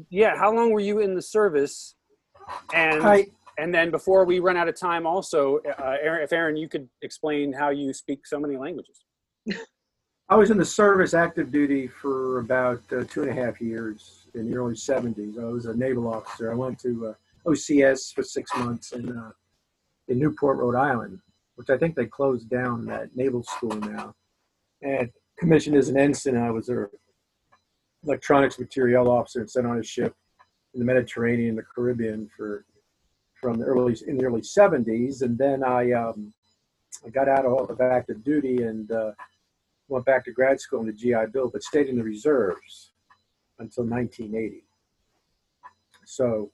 yeah, 0.10 0.36
how 0.38 0.54
long 0.54 0.72
were 0.72 0.82
you 0.82 1.00
in 1.00 1.16
the 1.16 1.22
service? 1.22 1.96
And 2.74 3.04
I, 3.04 3.28
and 3.58 3.74
then 3.74 3.92
before 3.92 4.26
we 4.26 4.40
run 4.40 4.58
out 4.58 4.68
of 4.68 4.78
time, 4.78 5.08
also, 5.08 5.60
uh, 5.60 5.96
Eren, 6.06 6.24
if 6.24 6.32
Eren, 6.32 6.60
you 6.60 6.68
could 6.68 6.90
explain 7.02 7.54
how 7.54 7.70
you 7.70 7.94
speak 7.94 8.26
so 8.28 8.40
many 8.40 8.58
languages. 8.58 9.06
I 10.30 10.36
was 10.36 10.52
in 10.52 10.58
the 10.58 10.66
service 10.66 11.14
active 11.14 11.52
duty 11.52 11.88
for 11.88 12.40
about 12.40 12.82
uh, 12.92 13.04
two 13.10 13.22
and 13.24 13.30
a 13.30 13.34
half 13.34 13.62
years 13.62 14.28
in 14.34 14.50
the 14.50 14.58
early 14.58 14.74
70s. 14.74 15.40
I 15.40 15.46
was 15.46 15.66
a 15.66 15.76
naval 15.76 16.12
officer. 16.12 16.52
I 16.52 16.56
went 16.56 16.80
to 16.80 17.08
uh, 17.08 17.50
OCS 17.50 18.14
for 18.14 18.24
six 18.24 18.50
months 18.58 18.94
in, 18.94 19.16
uh, 19.16 19.32
in 20.08 20.20
Newport, 20.20 20.58
Rhode 20.58 20.76
Island, 20.76 21.20
which 21.56 21.70
I 21.70 21.78
think 21.78 21.96
they 21.96 22.06
closed 22.06 22.50
down 22.50 22.86
that 22.86 23.16
naval 23.16 23.44
school 23.44 23.76
now. 23.76 24.16
And 24.82 25.10
commissioned 25.38 25.76
as 25.76 25.90
an 25.90 25.98
ensign, 25.98 26.38
I 26.38 26.52
was 26.52 26.70
an 26.70 26.88
electronics 28.04 28.60
materiel 28.60 29.10
officer 29.10 29.40
and 29.40 29.50
sent 29.50 29.68
on 29.68 29.80
a 29.80 29.84
ship 29.84 30.16
in 30.74 30.80
the 30.80 30.86
Mediterranean, 30.86 31.56
the 31.56 31.64
Caribbean 31.64 32.30
for 32.36 32.66
from 33.40 33.60
the 33.60 33.66
early 33.66 33.96
in 34.08 34.18
the 34.18 34.26
early 34.26 34.42
70s. 34.42 35.22
And 35.22 35.38
then 35.38 35.64
I 35.64 35.92
um, 35.92 36.34
I 37.06 37.10
got 37.10 37.28
out 37.28 37.46
of 37.46 37.82
active 37.82 38.24
duty 38.24 38.64
and 38.64 38.92
uh, 38.92 39.12
went 39.88 40.06
back 40.06 40.26
to 40.26 40.32
grad 40.32 40.60
school 40.60 40.80
in 40.82 40.88
the 40.88 40.94
GI 40.94 41.32
Bill, 41.32 41.50
but 41.50 41.64
stayed 41.64 41.88
in 41.88 41.98
the 41.98 42.04
reserves 42.04 42.94
until 43.60 43.86
1980. 43.86 44.64
So 46.06 46.52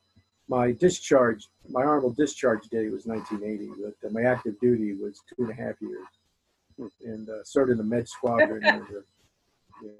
my 0.49 0.71
discharge, 0.71 1.47
my 1.69 1.81
honorable 1.81 2.11
discharge 2.11 2.67
date 2.69 2.91
was 2.91 3.05
1980, 3.05 3.81
but 3.83 4.07
uh, 4.07 4.11
my 4.11 4.23
active 4.23 4.59
duty 4.59 4.95
was 4.95 5.21
two 5.29 5.43
and 5.43 5.51
a 5.51 5.53
half 5.53 5.75
years, 5.79 6.91
and 7.05 7.29
uh, 7.29 7.43
served 7.43 7.71
in 7.71 7.77
the 7.77 7.83
Med 7.83 8.09
Squadron. 8.09 8.61
yeah. 9.83 9.91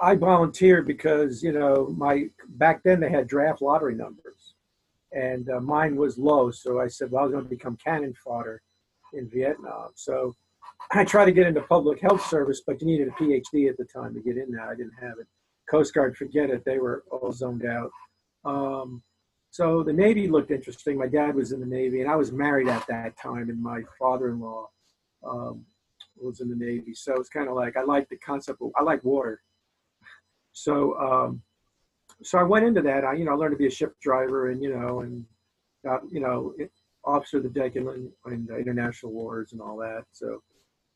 I 0.00 0.14
volunteered 0.14 0.86
because 0.86 1.42
you 1.42 1.52
know 1.52 1.92
my 1.98 2.30
back 2.50 2.82
then 2.84 3.00
they 3.00 3.10
had 3.10 3.26
draft 3.26 3.60
lottery 3.60 3.94
numbers, 3.94 4.54
and 5.12 5.50
uh, 5.50 5.60
mine 5.60 5.96
was 5.96 6.16
low, 6.16 6.52
so 6.52 6.80
I 6.80 6.86
said, 6.86 7.10
well, 7.10 7.22
I 7.22 7.24
was 7.24 7.32
going 7.32 7.44
to 7.44 7.50
become 7.50 7.76
cannon 7.84 8.14
fodder 8.24 8.62
in 9.12 9.28
Vietnam. 9.28 9.90
So 9.96 10.36
I 10.92 11.04
tried 11.04 11.26
to 11.26 11.32
get 11.32 11.46
into 11.46 11.60
public 11.62 12.00
health 12.00 12.24
service, 12.26 12.62
but 12.64 12.80
you 12.80 12.86
needed 12.86 13.08
a 13.08 13.10
PhD 13.12 13.68
at 13.68 13.76
the 13.76 13.84
time 13.84 14.14
to 14.14 14.20
get 14.20 14.36
in 14.36 14.52
there. 14.52 14.62
I 14.62 14.76
didn't 14.76 14.94
have 15.00 15.18
it. 15.20 15.26
Coast 15.68 15.92
Guard, 15.92 16.16
forget 16.16 16.50
it. 16.50 16.64
They 16.64 16.78
were 16.78 17.04
all 17.10 17.32
zoned 17.32 17.64
out. 17.64 17.90
Um, 18.44 19.02
so 19.50 19.82
the 19.82 19.92
Navy 19.92 20.28
looked 20.28 20.50
interesting. 20.50 20.96
My 20.96 21.08
dad 21.08 21.34
was 21.34 21.52
in 21.52 21.60
the 21.60 21.66
Navy, 21.66 22.00
and 22.00 22.10
I 22.10 22.16
was 22.16 22.32
married 22.32 22.68
at 22.68 22.86
that 22.86 23.16
time, 23.18 23.50
and 23.50 23.60
my 23.60 23.82
father-in-law 23.98 24.68
um, 25.26 25.64
was 26.16 26.40
in 26.40 26.48
the 26.48 26.56
Navy. 26.56 26.94
So 26.94 27.14
it's 27.14 27.28
kind 27.28 27.48
of 27.48 27.54
like 27.54 27.76
I 27.76 27.82
like 27.82 28.08
the 28.08 28.16
concept. 28.16 28.62
Of, 28.62 28.70
I 28.76 28.82
like 28.82 29.02
water. 29.02 29.42
So 30.52 30.98
um, 30.98 31.42
so 32.22 32.38
I 32.38 32.42
went 32.42 32.66
into 32.66 32.82
that. 32.82 33.04
I 33.04 33.14
you 33.14 33.24
know 33.24 33.32
I 33.32 33.34
learned 33.34 33.52
to 33.52 33.58
be 33.58 33.66
a 33.66 33.70
ship 33.70 33.94
driver, 34.00 34.50
and 34.50 34.62
you 34.62 34.72
know, 34.76 35.00
and 35.00 35.24
got 35.84 36.02
you 36.10 36.20
know 36.20 36.54
officer 37.04 37.38
of 37.38 37.42
the 37.44 37.48
deck 37.48 37.76
in, 37.76 38.12
in 38.26 38.48
international 38.56 39.12
wars 39.12 39.52
and 39.52 39.60
all 39.60 39.76
that. 39.78 40.04
So 40.12 40.42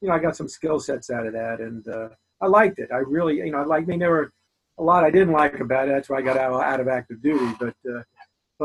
you 0.01 0.09
know, 0.09 0.15
I 0.15 0.19
got 0.19 0.37
some 0.37 0.49
skill 0.49 0.79
sets 0.79 1.11
out 1.11 1.27
of 1.27 1.33
that, 1.33 1.61
and 1.61 1.87
uh, 1.89 2.09
I 2.41 2.47
liked 2.47 2.79
it. 2.79 2.91
I 2.93 2.99
really, 2.99 3.37
you 3.37 3.51
know, 3.51 3.59
I 3.59 3.65
like. 3.65 3.85
I 3.85 3.87
mean, 3.87 3.99
there 3.99 4.11
were 4.11 4.33
a 4.79 4.83
lot 4.83 5.05
I 5.05 5.11
didn't 5.11 5.33
like 5.33 5.61
about 5.61 5.89
it. 5.89 5.93
That's 5.93 6.09
why 6.09 6.19
I 6.19 6.23
got 6.23 6.37
out, 6.37 6.63
out 6.63 6.81
of 6.81 6.89
active 6.89 7.23
duty. 7.23 7.55
But 7.59 7.75
uh, 7.89 8.03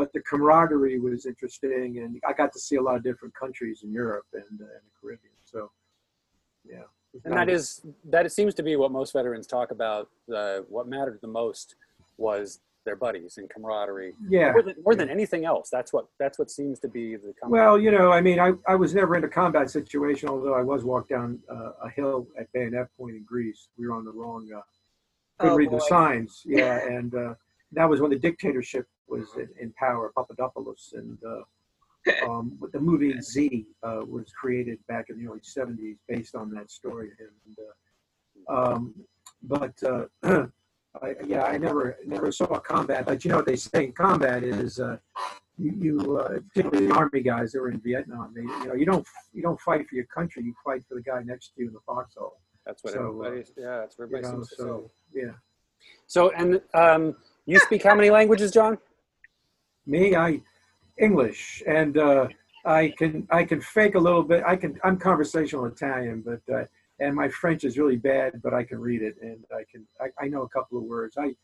but 0.00 0.10
the 0.14 0.20
camaraderie 0.22 0.98
was 0.98 1.26
interesting, 1.26 1.98
and 1.98 2.18
I 2.26 2.32
got 2.32 2.54
to 2.54 2.58
see 2.58 2.76
a 2.76 2.82
lot 2.82 2.96
of 2.96 3.02
different 3.02 3.34
countries 3.34 3.82
in 3.84 3.92
Europe 3.92 4.24
and, 4.32 4.58
uh, 4.62 4.64
and 4.64 4.82
the 4.86 4.92
Caribbean. 4.98 5.34
So, 5.44 5.70
yeah. 6.64 6.84
And 7.26 7.34
that 7.34 7.50
is 7.50 7.82
that 8.08 8.24
it 8.24 8.30
seems 8.32 8.54
to 8.54 8.62
be 8.62 8.76
what 8.76 8.92
most 8.92 9.12
veterans 9.12 9.46
talk 9.46 9.72
about. 9.72 10.08
Uh, 10.34 10.60
what 10.70 10.88
mattered 10.88 11.18
the 11.20 11.28
most 11.28 11.74
was 12.16 12.60
their 12.86 12.96
buddies 12.96 13.36
and 13.36 13.50
camaraderie. 13.50 14.14
Yeah. 14.26 14.52
More 14.52 14.62
than, 14.62 14.74
more 14.86 14.94
than 14.94 15.10
anything 15.10 15.44
else, 15.44 15.68
that's 15.70 15.92
what 15.92 16.06
that's 16.18 16.38
what 16.38 16.50
seems 16.50 16.78
to 16.80 16.88
be 16.88 17.16
the. 17.16 17.34
common- 17.38 17.58
Well, 17.58 17.78
you 17.78 17.90
know, 17.90 18.10
I 18.10 18.22
mean, 18.22 18.38
I, 18.40 18.52
I 18.66 18.76
was 18.76 18.94
never 18.94 19.16
in 19.16 19.24
a 19.24 19.28
combat 19.28 19.68
situation, 19.70 20.30
although 20.30 20.54
I 20.54 20.62
was 20.62 20.82
walked 20.82 21.10
down 21.10 21.40
uh, 21.50 21.72
a 21.84 21.90
hill 21.90 22.26
at 22.38 22.50
Bayonet 22.54 22.88
Point 22.96 23.16
in 23.16 23.24
Greece. 23.24 23.68
We 23.76 23.86
were 23.86 23.94
on 23.94 24.04
the 24.06 24.12
wrong, 24.12 24.48
uh, 24.56 24.60
couldn't 25.40 25.54
Oh, 25.54 25.56
read 25.56 25.70
the 25.72 25.80
signs. 25.80 26.42
Yeah, 26.46 26.78
and 26.86 27.14
uh, 27.14 27.34
that 27.72 27.88
was 27.90 28.00
when 28.00 28.10
the 28.10 28.18
dictatorship 28.18 28.86
was 29.10 29.28
in, 29.36 29.48
in 29.60 29.72
power, 29.72 30.12
Papadopoulos, 30.16 30.94
and 30.94 31.18
uh, 31.26 32.30
um, 32.30 32.58
the 32.72 32.80
movie 32.80 33.20
Z 33.20 33.66
uh, 33.82 34.00
was 34.06 34.32
created 34.40 34.78
back 34.88 35.06
in 35.10 35.18
the 35.18 35.28
early 35.30 35.40
'70s 35.40 35.96
based 36.08 36.34
on 36.34 36.50
that 36.54 36.70
story. 36.70 37.10
And, 37.18 37.56
uh, 38.48 38.72
um, 38.72 38.94
but 39.42 39.74
uh, 39.82 40.06
I, 41.02 41.14
yeah, 41.26 41.44
I 41.44 41.58
never 41.58 41.98
never 42.06 42.32
saw 42.32 42.58
combat. 42.58 43.06
But 43.06 43.24
you 43.24 43.30
know 43.30 43.36
what 43.36 43.46
they 43.46 43.56
say 43.56 43.84
in 43.84 43.92
combat 43.92 44.42
is 44.42 44.80
uh, 44.80 44.96
you, 45.58 45.72
you 45.78 46.18
uh, 46.18 46.38
particularly 46.54 46.86
the 46.86 46.94
army 46.94 47.20
guys 47.20 47.52
that 47.52 47.60
were 47.60 47.70
in 47.70 47.80
Vietnam. 47.80 48.32
They, 48.34 48.42
you 48.42 48.66
know, 48.66 48.74
you 48.74 48.86
don't 48.86 49.06
you 49.32 49.42
don't 49.42 49.60
fight 49.60 49.86
for 49.88 49.94
your 49.94 50.06
country. 50.06 50.42
You 50.42 50.54
fight 50.64 50.82
for 50.88 50.94
the 50.94 51.02
guy 51.02 51.22
next 51.22 51.54
to 51.54 51.62
you 51.62 51.68
in 51.68 51.74
the 51.74 51.80
foxhole. 51.86 52.38
that's 52.66 52.82
what 52.82 52.94
so, 52.94 53.00
uh, 53.00 53.26
everybody. 53.26 53.50
Yeah, 53.56 53.76
that's 53.80 53.98
what 53.98 54.10
You 54.10 54.16
everybody 54.16 54.22
know, 54.22 54.42
seems 54.42 54.48
to 54.50 54.56
say. 54.56 54.62
so 54.62 54.90
yeah. 55.12 55.32
So, 56.06 56.30
and 56.30 56.60
um, 56.74 57.16
you 57.46 57.58
speak 57.60 57.82
how 57.82 57.94
many 57.94 58.10
languages, 58.10 58.50
Jon? 58.50 58.78
Me, 59.90 60.14
I 60.14 60.40
English, 60.98 61.62
and 61.66 61.98
uh, 61.98 62.28
I 62.64 62.94
can 62.96 63.26
I 63.30 63.42
can 63.42 63.60
fake 63.60 63.96
a 63.96 63.98
little 63.98 64.22
bit. 64.22 64.44
I 64.46 64.54
can 64.54 64.78
I'm 64.84 64.96
conversational 64.96 65.64
Italian, 65.66 66.22
but 66.22 66.42
uh, 66.54 66.64
and 67.00 67.14
my 67.14 67.28
French 67.28 67.64
is 67.64 67.76
really 67.76 67.96
bad, 67.96 68.40
but 68.42 68.54
I 68.54 68.62
can 68.62 68.78
read 68.78 69.02
it, 69.02 69.16
and 69.20 69.44
I 69.52 69.64
can 69.70 69.84
I, 70.00 70.24
I 70.24 70.28
know 70.28 70.42
a 70.42 70.48
couple 70.48 70.78
of 70.78 70.84
words. 70.84 71.16
I 71.18 71.34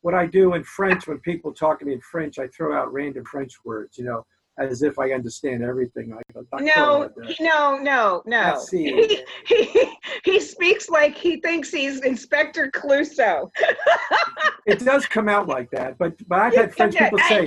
what 0.00 0.14
I 0.14 0.26
do 0.26 0.54
in 0.54 0.64
French 0.64 1.06
when 1.06 1.18
people 1.18 1.52
talk 1.52 1.78
to 1.80 1.84
me 1.84 1.92
in 1.92 2.00
French, 2.00 2.38
I 2.38 2.48
throw 2.48 2.74
out 2.74 2.92
random 2.92 3.24
French 3.24 3.52
words, 3.64 3.98
you 3.98 4.04
know, 4.04 4.24
as 4.58 4.82
if 4.82 4.98
I 4.98 5.12
understand 5.12 5.62
everything. 5.62 6.12
I 6.12 6.22
go, 6.32 6.44
No, 6.58 7.10
no, 7.40 7.78
no, 7.78 8.22
no. 8.26 8.64
He, 8.70 9.22
he, 9.46 9.92
he 10.24 10.40
speaks 10.40 10.88
like 10.88 11.16
he 11.16 11.40
thinks 11.40 11.70
he's 11.70 12.00
Inspector 12.00 12.70
Clouseau. 12.70 13.50
It 14.66 14.78
does 14.78 15.04
come 15.04 15.28
out 15.28 15.46
like 15.46 15.70
that, 15.72 15.98
but 15.98 16.14
but 16.26 16.38
I've 16.38 16.54
had 16.54 16.74
French 16.74 16.96
people 16.96 17.18
say. 17.28 17.44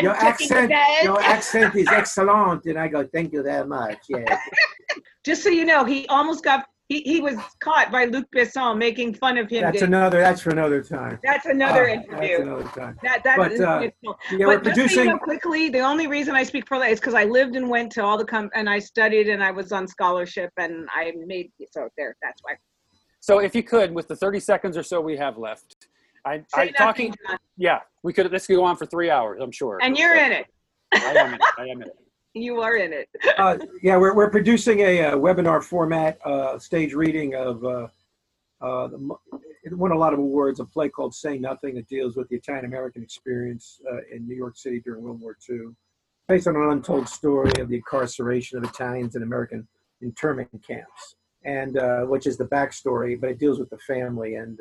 Your 0.00 0.14
accent, 0.14 0.72
your 1.02 1.20
accent 1.34 1.74
is 1.74 1.88
excellent, 1.88 2.64
and 2.66 2.78
I 2.78 2.86
go, 2.86 3.04
thank 3.12 3.32
you 3.32 3.42
very 3.42 3.66
much. 3.66 3.98
Yeah, 4.08 4.38
Just 5.24 5.42
so 5.42 5.48
you 5.48 5.64
know, 5.64 5.84
he 5.84 6.06
almost 6.06 6.44
got 6.44 6.66
he, 6.90 7.02
he 7.02 7.20
was 7.20 7.36
caught 7.60 7.92
by 7.92 8.04
Luc 8.06 8.26
Besson 8.34 8.76
making 8.76 9.14
fun 9.14 9.38
of 9.38 9.48
him. 9.48 9.62
that's 9.62 9.78
Dave. 9.78 9.88
another. 9.88 10.20
That's 10.20 10.40
for 10.40 10.50
another 10.50 10.82
time. 10.82 11.20
That's 11.22 11.46
another 11.46 11.88
Ah, 11.88 11.92
interview. 11.92 12.18
That's 12.38 12.42
another 12.42 12.64
time. 12.64 12.98
That 13.04 13.22
that 13.22 13.36
But, 13.36 13.52
is 13.52 13.60
uh, 13.60 13.78
beautiful. 13.78 14.18
Yeah, 14.32 14.46
we're 14.48 14.58
but 14.58 14.74
just 14.74 14.94
so 14.96 15.02
you 15.02 15.10
know 15.10 15.18
quickly, 15.18 15.68
the 15.68 15.78
only 15.78 16.08
reason 16.08 16.34
I 16.34 16.42
speak 16.42 16.66
for 16.66 16.80
that 16.80 16.90
is 16.90 16.98
because 16.98 17.14
I 17.14 17.24
lived 17.24 17.54
and 17.54 17.70
went 17.70 17.92
to 17.92 18.04
all 18.04 18.18
the 18.18 18.24
com- 18.24 18.50
and 18.56 18.68
I 18.68 18.80
studied 18.80 19.28
and 19.28 19.40
I 19.42 19.52
was 19.52 19.70
on 19.70 19.86
scholarship 19.86 20.50
and 20.56 20.88
I 20.92 21.12
made 21.26 21.52
so 21.70 21.88
there. 21.96 22.16
That's 22.22 22.42
why. 22.42 22.54
So, 23.20 23.38
if 23.38 23.54
you 23.54 23.62
could, 23.62 23.92
with 23.94 24.08
the 24.08 24.16
30 24.16 24.40
seconds 24.40 24.76
or 24.76 24.82
so 24.82 25.00
we 25.00 25.16
have 25.16 25.38
left, 25.38 25.86
I, 26.24 26.38
Say 26.38 26.44
I 26.56 26.68
talking. 26.72 27.14
Jon. 27.28 27.38
Yeah, 27.56 27.78
we 28.02 28.12
could. 28.12 28.28
This 28.32 28.48
could 28.48 28.56
go 28.56 28.64
on 28.64 28.76
for 28.76 28.86
three 28.86 29.10
hours. 29.10 29.38
I'm 29.40 29.52
sure. 29.52 29.78
And 29.80 29.96
you're 29.96 30.16
in 30.16 30.32
it. 30.32 30.46
I 30.92 31.12
am 31.12 31.26
in 31.28 31.34
it. 31.34 31.40
I 31.56 31.62
am 31.66 31.82
in 31.82 31.88
it. 31.88 31.96
You 32.34 32.60
are 32.60 32.76
in 32.76 32.92
it. 32.92 33.08
Uh, 33.38 33.56
yeah, 33.82 33.96
we're 33.96 34.14
we're 34.14 34.30
producing 34.30 34.80
a, 34.80 35.02
uh 35.02 35.16
webinar 35.16 35.62
format 35.62 36.18
uh, 36.26 36.58
stage 36.58 36.92
reading 36.94 37.34
of. 37.34 37.64
Uh, 37.64 37.88
uh, 38.60 38.88
the, 38.88 39.16
it 39.64 39.72
won 39.76 39.92
a 39.92 39.96
lot 39.96 40.12
of 40.12 40.18
awards. 40.18 40.60
A 40.60 40.64
play 40.64 40.90
called 40.90 41.14
"Say 41.14 41.38
Nothing" 41.38 41.74
that 41.76 41.88
deals 41.88 42.16
with 42.16 42.28
the 42.28 42.36
Italian 42.36 42.66
American 42.66 43.02
experience 43.02 43.80
uh, 43.90 44.00
in 44.14 44.26
New 44.28 44.34
York 44.34 44.58
City 44.58 44.80
during 44.84 45.02
World 45.02 45.20
War 45.22 45.38
II, 45.48 45.68
based 46.28 46.46
on 46.46 46.56
an 46.56 46.70
untold 46.70 47.08
story 47.08 47.50
of 47.58 47.68
the 47.70 47.76
incarceration 47.76 48.58
of 48.58 48.64
Italians 48.64 49.16
in 49.16 49.22
American 49.22 49.66
internment 50.02 50.50
camps, 50.66 51.16
and 51.44 51.78
which 52.10 52.26
is 52.26 52.36
the 52.36 52.46
backstory, 52.46 53.18
but 53.18 53.30
it 53.30 53.38
deals 53.38 53.58
with 53.58 53.70
the 53.70 53.78
family. 53.78 54.34
And 54.34 54.58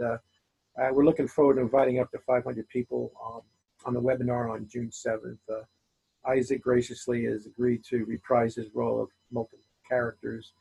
we're 0.91 1.05
looking 1.05 1.27
forward 1.27 1.55
to 1.55 1.61
inviting 1.61 1.99
up 1.99 2.09
to 2.11 2.19
500 2.19 2.67
people 2.69 3.11
um, 3.25 3.41
on 3.85 3.93
the 3.93 4.01
webinar 4.01 4.49
on 4.49 4.67
June 4.71 4.89
7th. 4.89 5.37
Isaac 6.27 6.61
graciously 6.61 7.25
has 7.25 7.45
agreed 7.45 7.83
to 7.85 8.05
reprise 8.05 8.55
his 8.55 8.67
role 8.73 9.01
of 9.01 9.09
multiple 9.31 9.63
characters 9.87 10.53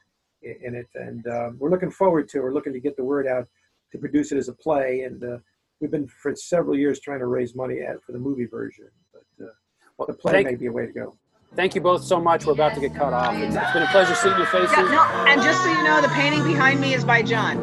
in 0.42 0.74
it, 0.74 0.86
and 0.94 1.26
um, 1.26 1.56
we're 1.58 1.70
looking 1.70 1.90
forward 1.90 2.28
to. 2.30 2.38
it. 2.38 2.42
We're 2.42 2.54
looking 2.54 2.72
to 2.72 2.80
get 2.80 2.96
the 2.96 3.04
word 3.04 3.26
out 3.26 3.46
to 3.92 3.98
produce 3.98 4.32
it 4.32 4.38
as 4.38 4.48
a 4.48 4.52
play, 4.52 5.02
and 5.02 5.22
uh, 5.24 5.38
we've 5.80 5.90
been 5.90 6.06
for 6.06 6.34
several 6.36 6.76
years 6.76 7.00
trying 7.00 7.18
to 7.20 7.26
raise 7.26 7.54
money 7.54 7.80
at, 7.80 8.02
for 8.02 8.12
the 8.12 8.18
movie 8.18 8.46
version, 8.46 8.86
but 9.12 9.24
uh, 9.44 9.50
Well, 9.96 10.06
the 10.06 10.14
play 10.14 10.44
may 10.44 10.54
be 10.54 10.66
a 10.66 10.72
way 10.72 10.86
to 10.86 10.92
go. 10.92 11.16
thank 11.56 11.74
you 11.74 11.80
both 11.80 12.04
so 12.04 12.20
much. 12.20 12.46
We're 12.46 12.52
about 12.52 12.74
to 12.74 12.80
get 12.80 12.94
cut 12.94 13.12
off. 13.12 13.34
It's, 13.34 13.56
it's 13.56 13.72
been 13.72 13.82
a 13.82 13.86
pleasure 13.88 14.14
seeing 14.14 14.36
your 14.36 14.46
faces. 14.46 14.70
Yeah, 14.76 14.82
no, 14.84 15.32
and 15.32 15.42
just 15.42 15.62
so 15.62 15.70
you 15.72 15.82
know, 15.82 16.00
the 16.00 16.08
painting 16.08 16.44
behind 16.44 16.80
me 16.80 16.94
is 16.94 17.04
by 17.04 17.22
Jon. 17.22 17.56